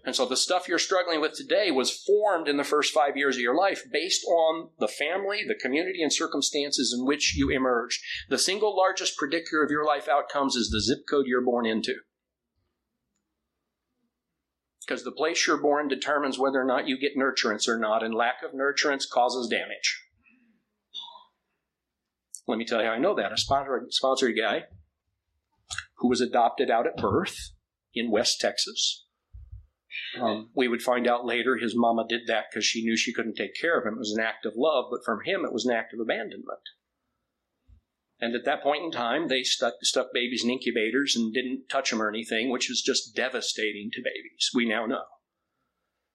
[0.03, 3.35] And so the stuff you're struggling with today was formed in the first five years
[3.35, 8.01] of your life based on the family, the community, and circumstances in which you emerged.
[8.27, 11.93] The single largest predictor of your life outcomes is the zip code you're born into.
[14.85, 18.15] Because the place you're born determines whether or not you get nurturance or not, and
[18.15, 20.03] lack of nurturance causes damage.
[22.47, 23.31] Let me tell you I know that.
[23.31, 24.63] A sponsored guy
[25.97, 27.51] who was adopted out at birth
[27.93, 29.05] in West Texas
[30.19, 33.35] um, we would find out later his mama did that because she knew she couldn't
[33.35, 33.95] take care of him.
[33.95, 36.61] It was an act of love, but from him it was an act of abandonment.
[38.19, 41.89] And at that point in time, they stuck, stuck babies in incubators and didn't touch
[41.89, 44.51] them or anything, which was just devastating to babies.
[44.53, 45.03] We now know.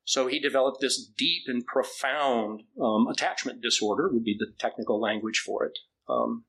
[0.04, 5.42] So he developed this deep and profound um, attachment disorder, would be the technical language
[5.44, 5.76] for it.
[6.08, 6.44] Um,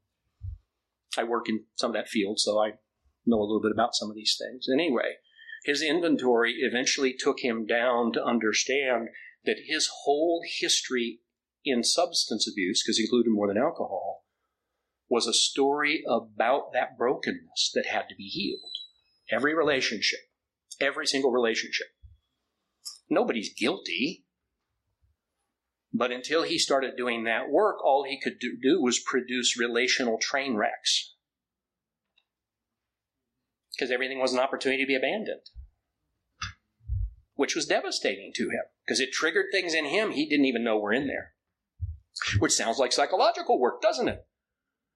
[1.17, 2.73] I work in some of that field, so I
[3.25, 4.67] know a little bit about some of these things.
[4.71, 5.15] Anyway,
[5.67, 9.09] his inventory eventually took him down to understand
[9.43, 11.19] that his whole history
[11.65, 14.23] in substance abuse, because he included more than alcohol,
[15.09, 18.71] was a story about that brokenness that had to be healed.
[19.29, 20.21] Every relationship,
[20.79, 21.87] every single relationship.
[23.09, 24.25] Nobody's guilty.
[25.93, 30.17] But until he started doing that work, all he could do, do was produce relational
[30.17, 31.13] train wrecks
[33.77, 35.41] because everything was an opportunity to be abandoned,
[37.35, 40.77] which was devastating to him because it triggered things in him he didn't even know
[40.77, 41.33] were in there.
[42.39, 44.25] Which sounds like psychological work, doesn't it?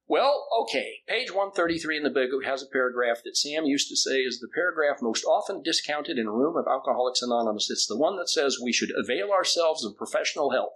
[0.08, 4.18] Well, okay, page 133 in the book has a paragraph that Sam used to say
[4.22, 7.70] is the paragraph most often discounted in a room of Alcoholics Anonymous.
[7.70, 10.74] It's the one that says we should avail ourselves of professional help.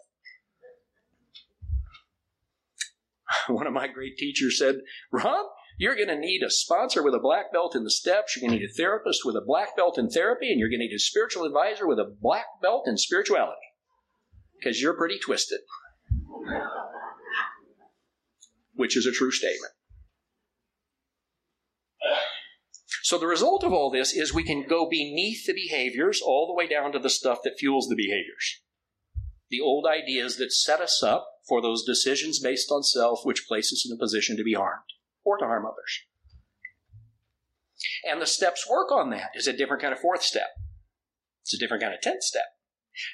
[3.47, 4.75] One of my great teachers said,
[5.11, 5.47] Rob,
[5.77, 8.35] you're going to need a sponsor with a black belt in the steps.
[8.35, 10.79] You're going to need a therapist with a black belt in therapy, and you're going
[10.79, 13.59] to need a spiritual advisor with a black belt in spirituality
[14.57, 15.59] because you're pretty twisted,
[18.73, 19.73] which is a true statement.
[23.03, 26.55] So the result of all this is we can go beneath the behaviors all the
[26.55, 28.61] way down to the stuff that fuels the behaviors.
[29.49, 33.71] The old ideas that set us up for those decisions based on self, which place
[33.71, 34.94] us in a position to be harmed
[35.25, 36.01] or to harm others.
[38.09, 39.31] And the steps work on that.
[39.35, 40.49] Is a different kind of fourth step.
[41.41, 42.45] It's a different kind of tenth step.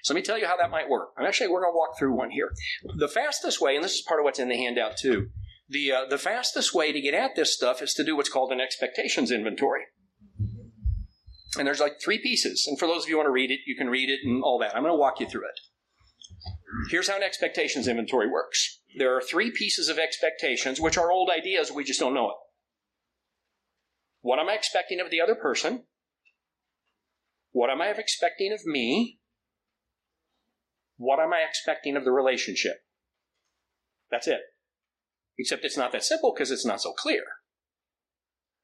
[0.04, 1.10] So let me tell you how that might work.
[1.18, 2.52] I'm actually we're going to walk through one here.
[2.96, 5.30] The fastest way, and this is part of what's in the handout too.
[5.68, 8.52] The uh, the fastest way to get at this stuff is to do what's called
[8.52, 9.84] an expectations inventory.
[11.58, 12.66] And there's like three pieces.
[12.68, 14.42] And for those of you who want to read it, you can read it and
[14.44, 14.76] all that.
[14.76, 15.60] I'm going to walk you through it.
[16.90, 18.81] Here's how an expectations inventory works.
[18.98, 22.36] There are three pieces of expectations, which are old ideas, we just don't know it.
[24.22, 25.84] What am I expecting of the other person?
[27.52, 29.20] What am I expecting of me?
[30.98, 32.78] What am I expecting of the relationship?
[34.12, 34.42] That's it.
[35.38, 37.24] Except it's not that simple because it's not so clear.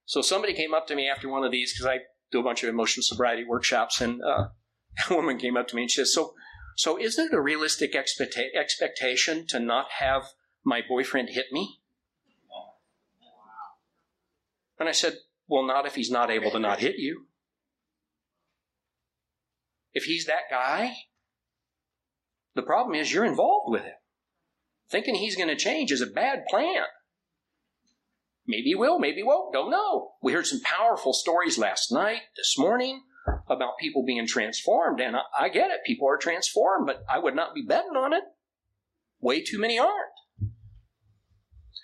[0.06, 2.00] So somebody came up to me after one of these because I
[2.32, 4.50] do a bunch of emotional sobriety workshops, and uh,
[5.10, 6.34] a woman came up to me and she says, "So,
[6.78, 11.82] so isn't it a realistic expecta- expectation to not have my boyfriend hit me?"
[14.80, 15.18] And I said,
[15.48, 17.28] "Well, not if he's not able to not hit you.
[19.92, 21.08] If he's that guy,
[22.54, 23.98] the problem is you're involved with him.
[24.88, 26.86] Thinking he's going to change is a bad plan."
[28.46, 30.14] Maybe he will, maybe he won't, don't know.
[30.22, 33.04] We heard some powerful stories last night, this morning,
[33.50, 37.36] about people being transformed, and I, I get it, people are transformed, but I would
[37.36, 38.24] not be betting on it.
[39.20, 40.12] Way too many aren't.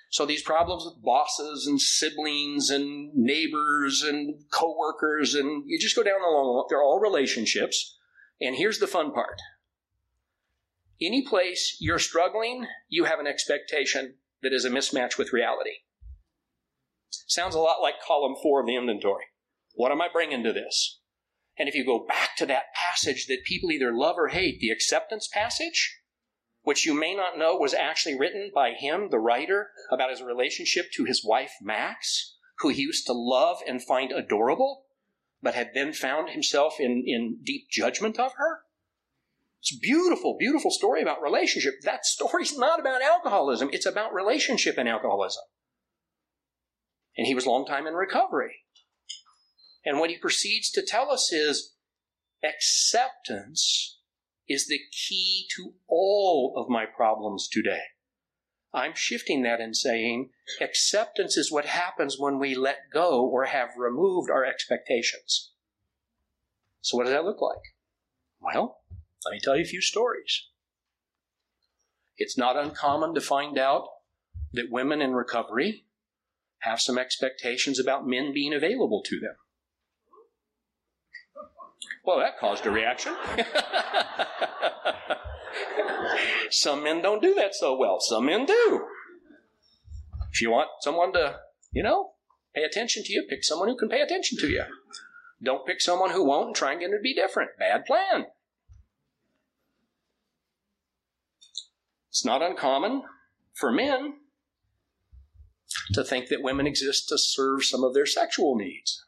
[0.09, 6.03] So these problems with bosses and siblings and neighbors and coworkers, and you just go
[6.03, 7.97] down the long, they're all relationships.
[8.39, 9.41] And here's the fun part.
[11.01, 15.77] Any place you're struggling, you have an expectation that is a mismatch with reality.
[17.09, 19.25] Sounds a lot like column four of the inventory.
[19.73, 20.99] What am I bringing to this?
[21.57, 24.71] And if you go back to that passage that people either love or hate, the
[24.71, 25.99] acceptance passage,
[26.63, 30.91] which you may not know was actually written by him, the writer, about his relationship
[30.93, 34.85] to his wife, Max, who he used to love and find adorable,
[35.41, 38.61] but had then found himself in, in deep judgment of her.
[39.59, 41.75] It's a beautiful, beautiful story about relationship.
[41.83, 43.69] That story's not about alcoholism.
[43.71, 45.43] It's about relationship and alcoholism.
[47.17, 48.55] And he was a long time in recovery.
[49.85, 51.75] And what he proceeds to tell us is
[52.43, 53.99] acceptance
[54.47, 57.81] is the key to all of my problems today.
[58.73, 60.29] I'm shifting that and saying
[60.59, 65.51] acceptance is what happens when we let go or have removed our expectations.
[66.81, 67.61] So, what does that look like?
[68.41, 68.79] Well,
[69.25, 70.47] let me tell you a few stories.
[72.17, 73.87] It's not uncommon to find out
[74.53, 75.85] that women in recovery
[76.59, 79.35] have some expectations about men being available to them.
[82.05, 83.15] Well, that caused a reaction.
[86.49, 87.99] Some men don't do that so well.
[87.99, 88.85] Some men do.
[90.31, 91.37] If you want someone to,
[91.71, 92.11] you know,
[92.55, 94.63] pay attention to you, pick someone who can pay attention to you.
[95.43, 97.51] Don't pick someone who won't and try and get them to be different.
[97.59, 98.25] Bad plan.
[102.09, 103.03] It's not uncommon
[103.53, 104.19] for men
[105.93, 109.03] to think that women exist to serve some of their sexual needs.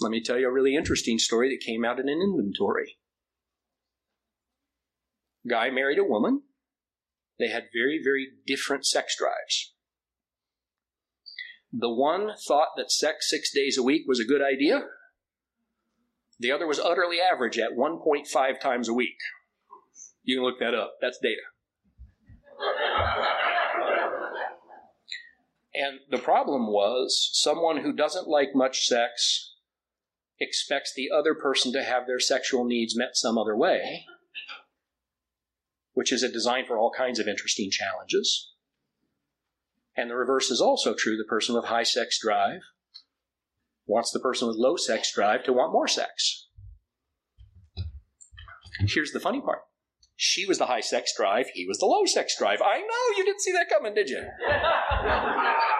[0.00, 2.98] Let me tell you a really interesting story that came out in an inventory.
[5.48, 6.42] Guy married a woman.
[7.38, 9.74] They had very, very different sex drives.
[11.72, 14.82] The one thought that sex six days a week was a good idea.
[16.38, 19.16] The other was utterly average at 1.5 times a week.
[20.22, 20.94] You can look that up.
[21.00, 21.40] That's data.
[25.74, 29.55] And the problem was someone who doesn't like much sex
[30.40, 34.04] expects the other person to have their sexual needs met some other way,
[35.94, 38.52] which is a design for all kinds of interesting challenges.
[39.96, 41.16] And the reverse is also true.
[41.16, 42.60] The person with high sex drive
[43.86, 46.48] wants the person with low sex drive to want more sex.
[48.80, 49.60] Here's the funny part.
[50.16, 52.60] She was the high sex drive, he was the low sex drive.
[52.62, 54.22] I know, you didn't see that coming, did you?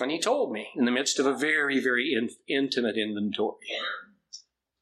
[0.00, 3.58] And he told me in the midst of a very, very in- intimate inventory.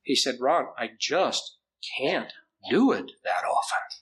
[0.03, 1.57] He said, Ron, I just
[1.99, 2.33] can't
[2.71, 3.99] do it that often.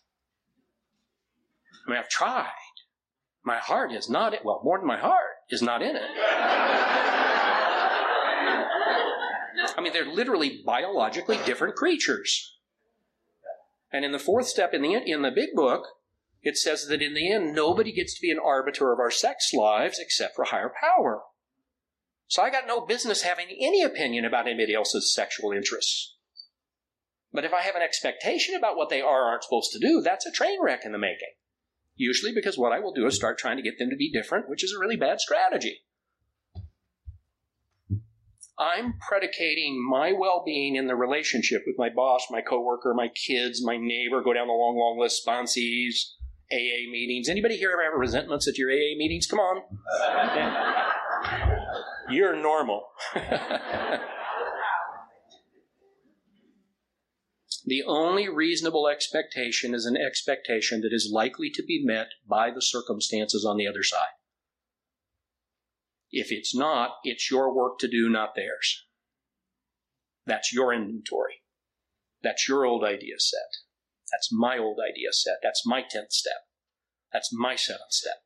[1.86, 2.46] I mean, I've tried.
[3.42, 4.44] My heart is not, it.
[4.44, 6.10] well, more than my heart is not in it.
[9.76, 12.56] I mean, they're literally biologically different creatures.
[13.92, 15.86] And in the fourth step in the, in the big book,
[16.42, 19.52] it says that in the end, nobody gets to be an arbiter of our sex
[19.52, 21.22] lives except for higher power.
[22.28, 26.16] So I got no business having any opinion about anybody else's sexual interests.
[27.32, 30.00] But if I have an expectation about what they are or aren't supposed to do,
[30.00, 31.34] that's a train wreck in the making.
[31.96, 34.48] Usually because what I will do is start trying to get them to be different,
[34.48, 35.80] which is a really bad strategy.
[38.58, 43.64] I'm predicating my well being in the relationship with my boss, my coworker, my kids,
[43.64, 46.12] my neighbor, go down the long, long list, sponsees,
[46.52, 47.28] AA meetings.
[47.28, 49.26] Anybody here ever have resentments at your AA meetings?
[49.26, 49.62] Come on.
[52.10, 52.86] You're normal.
[57.64, 62.62] the only reasonable expectation is an expectation that is likely to be met by the
[62.62, 64.14] circumstances on the other side.
[66.10, 68.86] If it's not, it's your work to do, not theirs.
[70.26, 71.42] That's your inventory.
[72.22, 73.69] That's your old idea set.
[74.12, 75.36] That's my old idea set.
[75.42, 76.46] That's my 10th step.
[77.12, 78.16] That's my seventh step.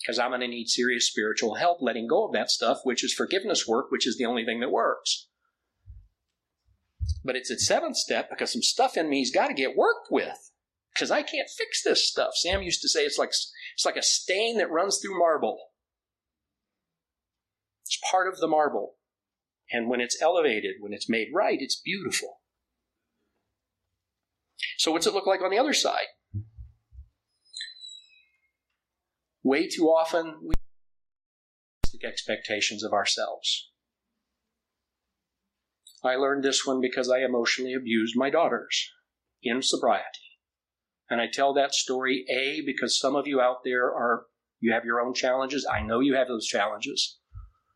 [0.00, 3.12] Because I'm going to need serious spiritual help letting go of that stuff, which is
[3.12, 5.28] forgiveness work, which is the only thing that works.
[7.24, 10.52] But it's at seventh step because some stuff in me's got to get worked with.
[10.94, 12.30] Because I can't fix this stuff.
[12.34, 15.58] Sam used to say it's like it's like a stain that runs through marble.
[17.84, 18.94] It's part of the marble.
[19.70, 22.37] And when it's elevated, when it's made right, it's beautiful.
[24.78, 26.06] So, what's it look like on the other side?
[29.42, 30.54] Way too often, we
[31.92, 33.70] have expectations of ourselves.
[36.04, 38.90] I learned this one because I emotionally abused my daughters
[39.42, 40.04] in sobriety.
[41.10, 44.26] And I tell that story, A, because some of you out there are,
[44.60, 45.66] you have your own challenges.
[45.70, 47.18] I know you have those challenges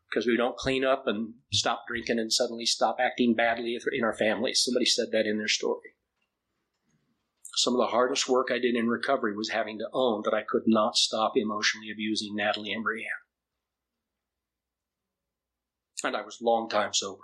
[0.09, 4.15] because we don't clean up and stop drinking and suddenly stop acting badly in our
[4.15, 4.61] families.
[4.63, 5.92] Somebody said that in their story.
[7.55, 10.41] Some of the hardest work I did in recovery was having to own that I
[10.41, 13.05] could not stop emotionally abusing Natalie and Brianne.
[16.03, 17.21] And I was long time sober,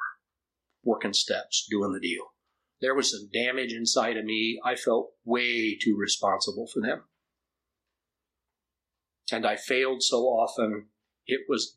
[0.84, 2.34] working steps, doing the deal.
[2.82, 4.60] There was some damage inside of me.
[4.64, 7.04] I felt way too responsible for them.
[9.32, 10.88] And I failed so often,
[11.26, 11.76] it was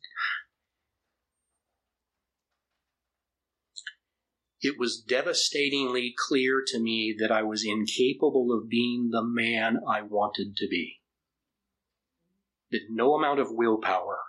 [4.63, 10.01] it was devastatingly clear to me that I was incapable of being the man I
[10.01, 11.01] wanted to be.
[12.71, 14.19] That no amount of willpower,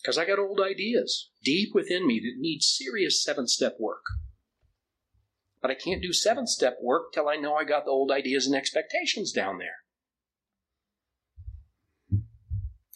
[0.00, 4.04] because I got old ideas deep within me that need serious seven step work.
[5.62, 8.46] But I can't do seven step work till I know I got the old ideas
[8.46, 9.83] and expectations down there.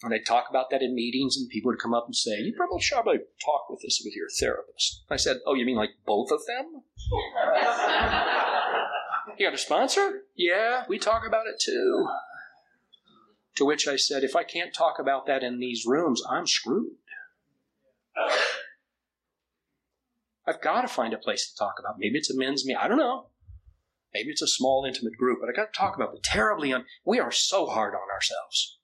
[0.01, 2.53] And I'd talk about that in meetings, and people would come up and say, You
[2.55, 5.03] probably should probably talk with this with your therapist.
[5.09, 6.83] I said, Oh, you mean like both of them?
[9.37, 10.23] you got a sponsor?
[10.35, 12.07] Yeah, we talk about it too.
[13.57, 16.93] To which I said, If I can't talk about that in these rooms, I'm screwed.
[20.47, 21.99] I've got to find a place to talk about.
[21.99, 22.81] Maybe it's a men's meeting.
[22.81, 23.27] I don't know.
[24.13, 26.73] Maybe it's a small, intimate group, but I got to talk about the terribly.
[26.73, 28.78] Un- we are so hard on ourselves.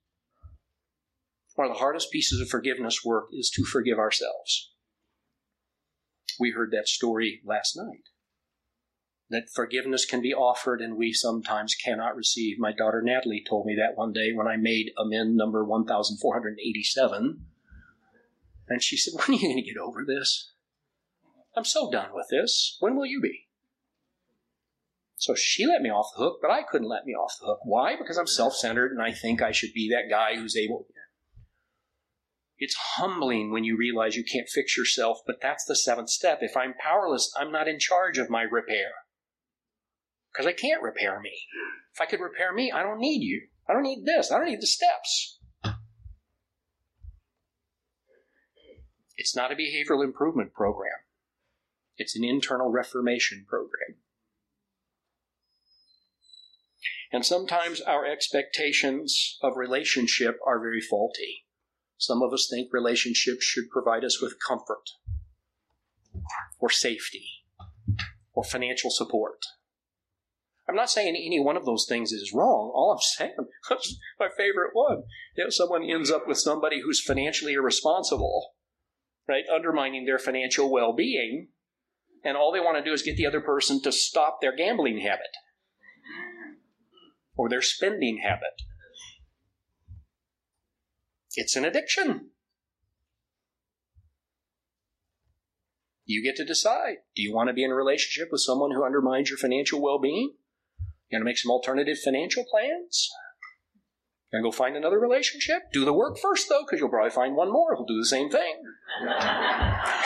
[1.56, 4.72] One of the hardest pieces of forgiveness work is to forgive ourselves.
[6.40, 8.10] We heard that story last night.
[9.30, 12.60] That forgiveness can be offered and we sometimes cannot receive.
[12.60, 17.46] My daughter Natalie told me that one day when I made amend number 1487.
[18.68, 20.52] And she said, When are you going to get over this?
[21.56, 22.78] I'm so done with this.
[22.82, 23.48] When will you be?
[25.16, 27.60] So she let me off the hook, but I couldn't let me off the hook.
[27.64, 27.96] Why?
[27.96, 30.86] Because I'm self centered and I think I should be that guy who's able.
[32.58, 36.40] It's humbling when you realize you can't fix yourself, but that's the seventh step.
[36.42, 38.92] If I'm powerless, I'm not in charge of my repair.
[40.32, 41.34] Because I can't repair me.
[41.94, 43.48] If I could repair me, I don't need you.
[43.70, 44.32] I don't need this.
[44.32, 45.40] I don't need the steps.
[49.18, 50.92] It's not a behavioral improvement program.
[51.98, 54.00] It's an internal reformation program.
[57.12, 61.45] And sometimes our expectations of relationship are very faulty.
[61.98, 64.90] Some of us think relationships should provide us with comfort
[66.60, 67.26] or safety
[68.34, 69.40] or financial support.
[70.68, 72.72] I'm not saying any one of those things is wrong.
[72.74, 73.36] All I'm saying,
[74.20, 75.04] my favorite one,
[75.36, 78.54] if someone ends up with somebody who's financially irresponsible,
[79.28, 81.50] right, undermining their financial well being,
[82.24, 85.00] and all they want to do is get the other person to stop their gambling
[85.00, 85.38] habit
[87.38, 88.62] or their spending habit
[91.36, 92.30] it's an addiction.
[96.06, 96.98] You get to decide.
[97.16, 100.00] Do you want to be in a relationship with someone who undermines your financial well
[100.00, 100.34] being?
[101.10, 103.10] You going to make some alternative financial plans?
[104.32, 105.72] You Gonna go find another relationship?
[105.72, 108.30] Do the work first, though, because you'll probably find one more who'll do the same
[108.30, 108.56] thing.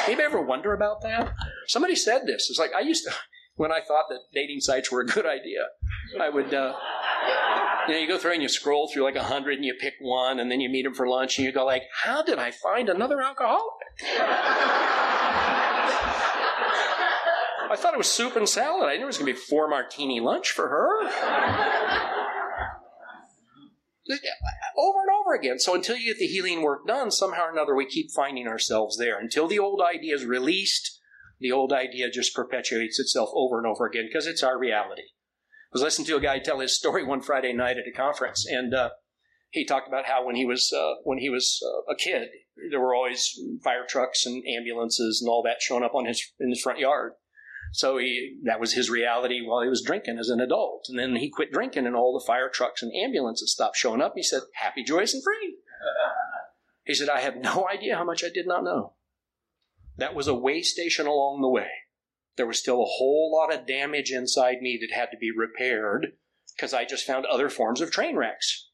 [0.05, 1.33] Anybody ever wonder about that?
[1.67, 2.49] Somebody said this.
[2.49, 3.13] It's like I used to,
[3.55, 5.67] when I thought that dating sites were a good idea,
[6.21, 6.53] I would.
[6.53, 6.73] Uh,
[7.87, 9.93] you know, you go through and you scroll through like a hundred and you pick
[9.99, 12.51] one and then you meet them for lunch and you go like, how did I
[12.51, 13.63] find another alcoholic?
[17.71, 18.89] I thought it was soup and salad.
[18.89, 21.03] I knew it was going to be four martini lunch for her.
[24.75, 25.59] over and over again.
[25.59, 28.97] So until you get the healing work done, somehow or another, we keep finding ourselves
[28.97, 29.19] there.
[29.19, 30.99] Until the old idea is released,
[31.39, 35.03] the old idea just perpetuates itself over and over again because it's our reality
[35.71, 38.73] was listening to a guy tell his story one Friday night at a conference, and
[38.73, 38.89] uh,
[39.51, 42.29] he talked about how when he was uh, when he was uh, a kid,
[42.71, 46.49] there were always fire trucks and ambulances and all that showing up on his in
[46.49, 47.13] his front yard.
[47.71, 51.15] So he that was his reality while he was drinking as an adult, and then
[51.17, 54.13] he quit drinking, and all the fire trucks and ambulances stopped showing up.
[54.15, 55.57] He said, "Happy, joyous, and free."
[56.89, 58.93] He said, I have no idea how much I did not know.
[59.97, 61.67] That was a way station along the way.
[62.39, 66.13] There was still a whole lot of damage inside me that had to be repaired
[66.55, 68.69] because I just found other forms of train wrecks.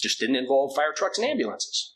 [0.00, 1.94] Just didn't involve fire trucks and ambulances.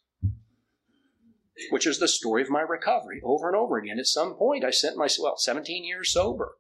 [1.71, 3.99] Which is the story of my recovery over and over again.
[3.99, 6.59] At some point, I sent myself, well, 17 years sober.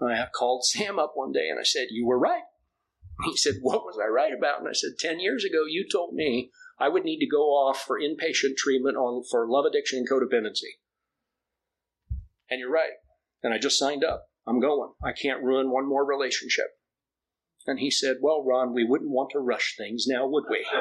[0.00, 2.44] I called Sam up one day and I said, You were right.
[3.24, 4.60] He said, What was I right about?
[4.60, 7.82] And I said, 10 years ago, you told me I would need to go off
[7.82, 10.78] for inpatient treatment on, for love addiction and codependency.
[12.48, 12.92] And you're right.
[13.42, 14.26] And I just signed up.
[14.46, 14.92] I'm going.
[15.02, 16.66] I can't ruin one more relationship.
[17.66, 20.66] And he said, Well, Ron, we wouldn't want to rush things now, would we?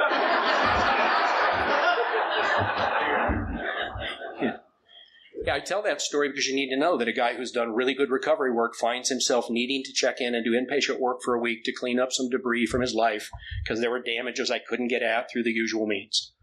[5.48, 7.72] Yeah, I tell that story because you need to know that a guy who's done
[7.72, 11.36] really good recovery work finds himself needing to check in and do inpatient work for
[11.36, 13.30] a week to clean up some debris from his life
[13.64, 16.34] because there were damages I couldn't get at through the usual means.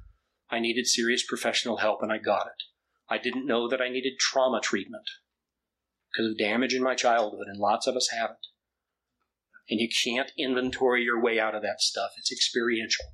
[0.49, 2.63] I needed serious professional help and I got it.
[3.11, 5.05] I didn't know that I needed trauma treatment
[6.15, 8.39] because of damage in my childhood, and lots of us haven't.
[9.69, 12.11] And you can't inventory your way out of that stuff.
[12.19, 13.07] It's experiential.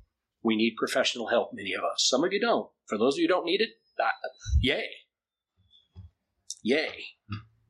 [0.43, 2.07] We need professional help, many of us.
[2.09, 2.69] Some of you don't.
[2.87, 4.09] For those of you who don't need it, uh,
[4.59, 4.87] yay.
[6.63, 7.05] Yay.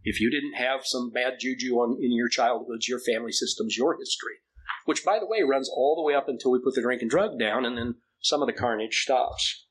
[0.04, 3.98] If you didn't have some bad juju on, in your childhoods, your family systems, your
[4.00, 4.38] history,
[4.86, 7.12] which, by the way, runs all the way up until we put the drink and
[7.12, 9.68] drug down, and then some of the carnage stops.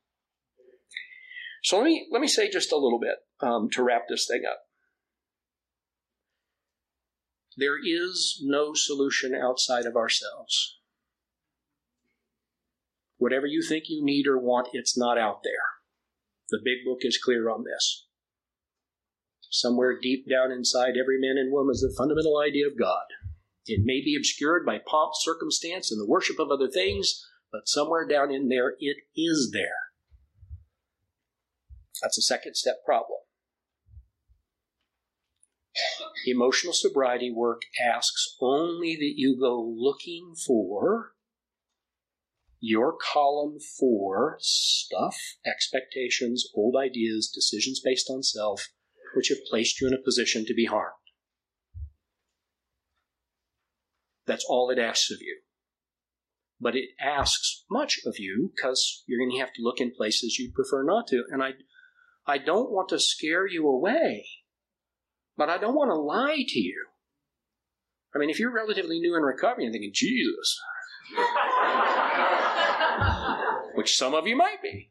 [1.65, 4.43] So let me let me say just a little bit um, to wrap this thing
[4.49, 4.61] up.
[7.61, 10.79] There is no solution outside of ourselves.
[13.19, 15.53] Whatever you think you need or want, it's not out there.
[16.49, 18.07] The big book is clear on this.
[19.51, 23.05] Somewhere deep down inside every man and woman is the fundamental idea of God.
[23.67, 28.09] It may be obscured by pomp, circumstance, and the worship of other things, but somewhere
[28.09, 29.91] down in there, it is there.
[32.01, 33.20] That's a second step problem.
[36.27, 41.13] Emotional sobriety work asks only that you go looking for
[42.61, 45.17] your column four stuff,
[45.47, 48.69] expectations, old ideas, decisions based on self
[49.15, 50.95] which have placed you in a position to be harmed.
[54.27, 55.41] That's all it asks of you.
[56.61, 60.39] But it asks much of you because you're going to have to look in places
[60.39, 61.25] you'd prefer not to.
[61.31, 61.53] And I,
[62.27, 64.27] I don't want to scare you away,
[65.41, 66.85] but I don't want to lie to you.
[68.15, 70.61] I mean, if you're relatively new in recovery and thinking, Jesus,
[73.75, 74.91] which some of you might be.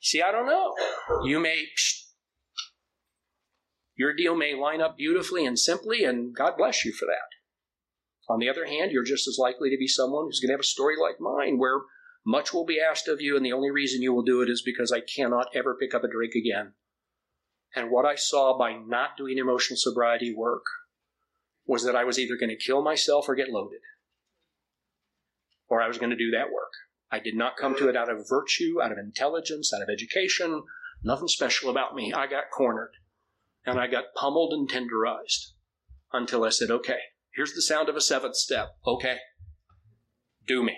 [0.00, 0.74] See, I don't know.
[1.22, 1.66] You may
[3.94, 7.30] your deal may line up beautifully and simply, and God bless you for that.
[8.28, 10.60] On the other hand, you're just as likely to be someone who's going to have
[10.60, 11.82] a story like mine where
[12.26, 14.60] much will be asked of you, and the only reason you will do it is
[14.60, 16.72] because I cannot ever pick up a drink again.
[17.74, 20.64] And what I saw by not doing emotional sobriety work
[21.66, 23.80] was that I was either going to kill myself or get loaded,
[25.68, 26.72] or I was going to do that work.
[27.10, 30.62] I did not come to it out of virtue, out of intelligence, out of education,
[31.02, 32.12] nothing special about me.
[32.12, 32.92] I got cornered
[33.64, 35.52] and I got pummeled and tenderized
[36.12, 36.98] until I said, okay,
[37.34, 38.76] here's the sound of a seventh step.
[38.86, 39.18] Okay,
[40.46, 40.76] do me.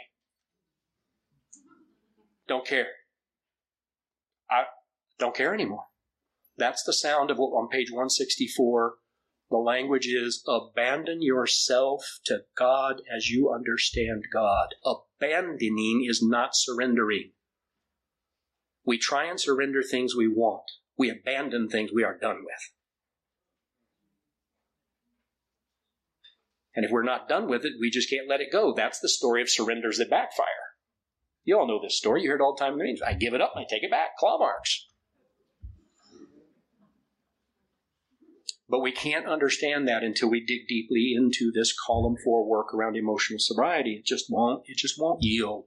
[2.47, 2.89] Don't care.
[4.51, 4.65] I
[5.19, 5.85] don't care anymore.
[6.57, 8.95] That's the sound of what on page 164
[9.51, 14.75] the language is abandon yourself to God as you understand God.
[14.85, 17.33] Abandoning is not surrendering.
[18.85, 20.65] We try and surrender things we want.
[20.97, 22.73] We abandon things we are done with.
[26.75, 28.75] And if we're not done with it, we just can't let it go.
[28.75, 30.47] That's the story of surrenders that backfire.
[31.45, 32.23] You all know this story.
[32.23, 32.79] You heard all the time.
[33.07, 33.53] I give it up.
[33.57, 34.17] I take it back.
[34.19, 34.89] Claw marks.
[38.69, 42.97] But we can't understand that until we dig deeply into this column four work around
[42.97, 43.97] emotional sobriety.
[44.01, 44.63] It just won't.
[44.67, 45.67] It just won't yield.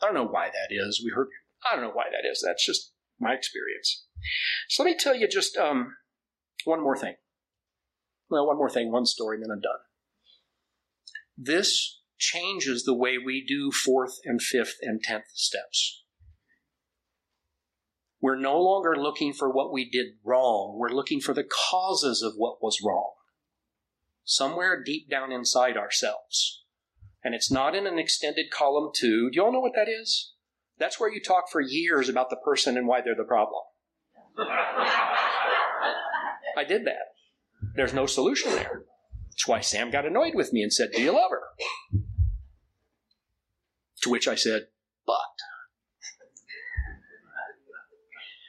[0.00, 1.02] I don't know why that is.
[1.04, 1.28] We heard.
[1.70, 2.42] I don't know why that is.
[2.44, 4.04] That's just my experience.
[4.68, 5.96] So let me tell you just um,
[6.64, 7.14] one more thing.
[8.30, 9.80] Well, one more thing, one story, and then I'm done.
[11.36, 16.02] This changes the way we do fourth and fifth and tenth steps.
[18.20, 20.76] We're no longer looking for what we did wrong.
[20.76, 23.12] We're looking for the causes of what was wrong.
[24.24, 26.64] Somewhere deep down inside ourselves.
[27.22, 29.30] And it's not in an extended column two.
[29.30, 30.32] Do you all know what that is?
[30.78, 33.62] That's where you talk for years about the person and why they're the problem.
[36.56, 37.14] I did that.
[37.74, 38.82] There's no solution there.
[39.30, 41.42] That's why Sam got annoyed with me and said, Do you love her?
[44.02, 44.68] To which I said,
[45.06, 45.14] but.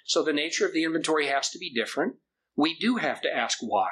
[0.10, 2.16] So the nature of the inventory has to be different.
[2.56, 3.90] We do have to ask why.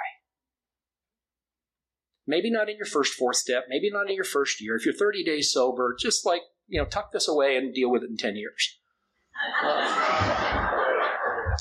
[2.25, 4.75] Maybe not in your first fourth step, maybe not in your first year.
[4.75, 8.01] If you're 30 days sober, just like, you know, tuck this away and deal with
[8.01, 8.79] it in 10 years.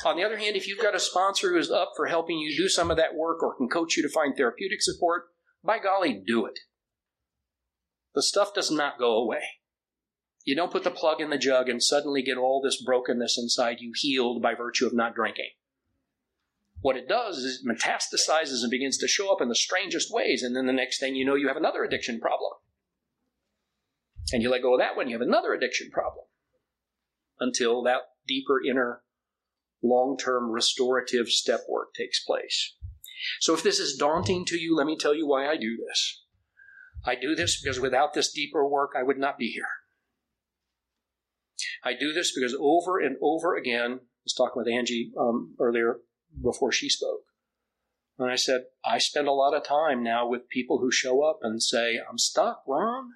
[0.06, 2.70] On the other hand, if you've got a sponsor who's up for helping you do
[2.70, 5.24] some of that work or can coach you to find therapeutic support,
[5.62, 6.60] by golly, do it.
[8.14, 9.42] The stuff does not go away.
[10.46, 13.80] You don't put the plug in the jug and suddenly get all this brokenness inside
[13.80, 15.50] you healed by virtue of not drinking.
[16.80, 20.44] What it does is it metastasizes and begins to show up in the strangest ways,
[20.44, 22.52] and then the next thing you know, you have another addiction problem.
[24.32, 26.26] And you let go of that one, you have another addiction problem.
[27.40, 29.02] Until that deeper inner
[29.82, 32.76] long term restorative step work takes place.
[33.40, 36.22] So if this is daunting to you, let me tell you why I do this.
[37.04, 39.66] I do this because without this deeper work, I would not be here.
[41.86, 45.98] I do this because over and over again, I was talking with Angie um, earlier
[46.42, 47.20] before she spoke.
[48.18, 51.38] And I said, I spend a lot of time now with people who show up
[51.42, 53.10] and say, I'm stuck, Ron.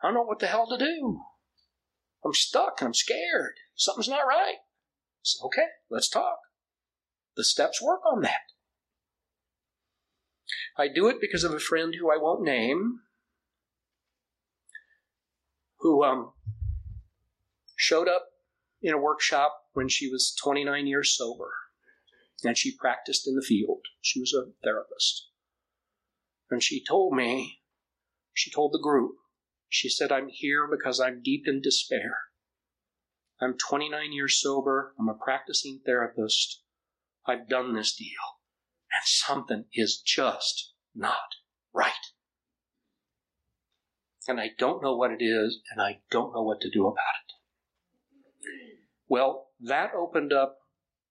[0.00, 1.22] I don't know what the hell to do.
[2.24, 3.54] I'm stuck I'm scared.
[3.74, 4.58] Something's not right.
[5.22, 6.38] So, okay, let's talk.
[7.36, 8.52] The steps work on that.
[10.78, 13.00] I do it because of a friend who I won't name,
[15.80, 16.32] who um,
[17.80, 18.26] showed up
[18.82, 21.50] in a workshop when she was 29 years sober,
[22.44, 23.80] and she practiced in the field.
[24.02, 25.30] She was a therapist.
[26.50, 27.62] And she told me,
[28.34, 29.12] she told the group,
[29.70, 32.18] she said, I'm here because I'm deep in despair.
[33.40, 34.94] I'm 29 years sober.
[35.00, 36.62] I'm a practicing therapist.
[37.26, 38.08] I've done this deal.
[38.92, 41.36] And something is just not
[41.72, 41.92] right.
[44.28, 47.14] And I don't know what it is, and I don't know what to do about
[47.26, 47.39] it.
[49.10, 50.58] Well, that opened up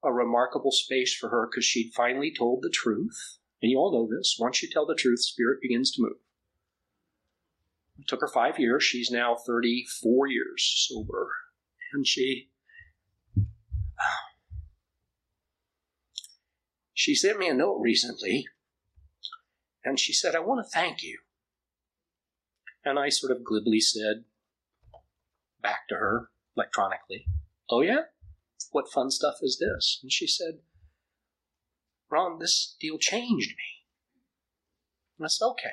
[0.04, 3.38] a remarkable space for her because she'd finally told the truth.
[3.62, 4.38] And you all know this.
[4.39, 6.18] Once you tell the truth, spirit begins to move.
[8.00, 8.86] It took her five years.
[8.86, 11.30] She's now 34 years sober
[11.93, 12.50] and she
[16.93, 18.47] she sent me a note recently
[19.84, 21.20] and she said i want to thank you
[22.86, 24.24] and i sort of glibly said
[25.62, 27.26] back to her electronically
[27.70, 28.04] oh yeah?
[28.72, 30.00] What fun stuff is this?
[30.02, 30.60] And she said
[32.10, 33.86] ron this deal changed me.
[35.18, 35.70] And i said okay.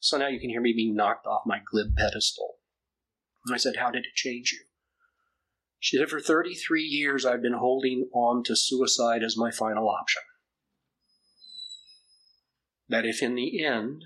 [0.00, 2.56] So now you can hear me being knocked off my glib pedestal.
[3.46, 4.68] And i said how did it change you?
[5.80, 10.22] She said, For 33 years, I've been holding on to suicide as my final option.
[12.88, 14.04] That if in the end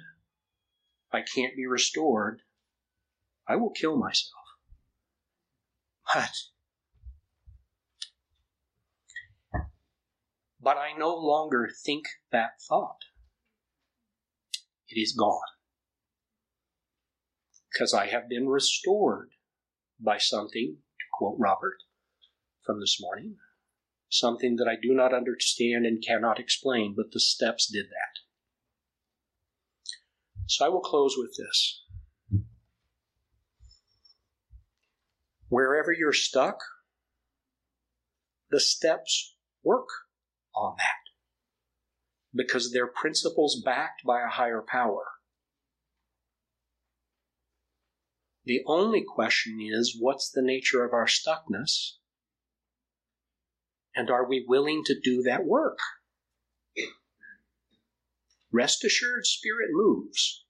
[1.12, 2.42] I can't be restored,
[3.48, 4.32] I will kill myself.
[6.12, 6.32] But,
[10.62, 13.00] but I no longer think that thought.
[14.88, 15.40] It is gone.
[17.72, 19.30] Because I have been restored
[19.98, 21.78] by something to quote Robert
[22.64, 23.36] from this morning,
[24.08, 28.20] something that I do not understand and cannot explain, but the steps did that.
[30.46, 31.82] So I will close with this.
[35.48, 36.58] Wherever you're stuck,
[38.50, 39.34] the steps
[39.64, 39.88] work
[40.54, 41.02] on that
[42.34, 45.04] because they're principles backed by a higher power.
[48.44, 51.92] The only question is what's the nature of our stuckness?
[53.94, 55.78] And are we willing to do that work?
[58.50, 60.44] Rest assured, Spirit moves.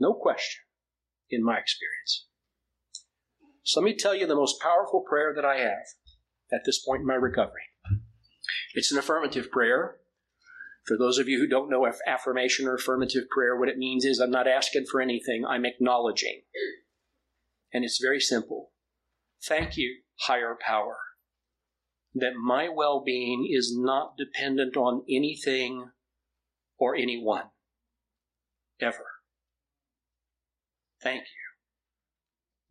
[0.00, 0.62] No question,
[1.30, 2.26] in my experience.
[3.64, 5.86] So let me tell you the most powerful prayer that I have
[6.52, 7.62] at this point in my recovery.
[8.74, 9.96] It's an affirmative prayer.
[10.84, 14.18] For those of you who don't know affirmation or affirmative prayer, what it means is
[14.18, 16.42] I'm not asking for anything, I'm acknowledging.
[17.72, 18.72] And it's very simple.
[19.44, 20.96] Thank you, higher power,
[22.14, 25.90] that my well being is not dependent on anything
[26.78, 27.44] or anyone.
[28.80, 29.06] Ever.
[31.00, 31.42] Thank you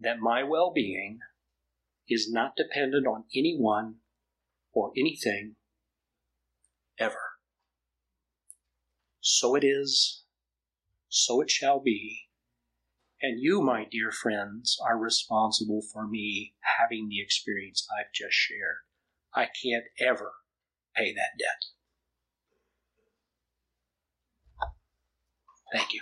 [0.02, 1.20] that my well being
[2.10, 3.95] is not dependent on anyone
[4.74, 5.56] or anything
[7.02, 7.34] ever.
[9.20, 10.24] So it is,
[11.10, 12.28] so it shall be
[13.22, 18.78] and you, my dear friends, are responsible for me having the experience I've just shared.
[19.36, 20.32] I can't ever
[20.95, 21.66] pay that debt.
[25.72, 26.02] Thank you.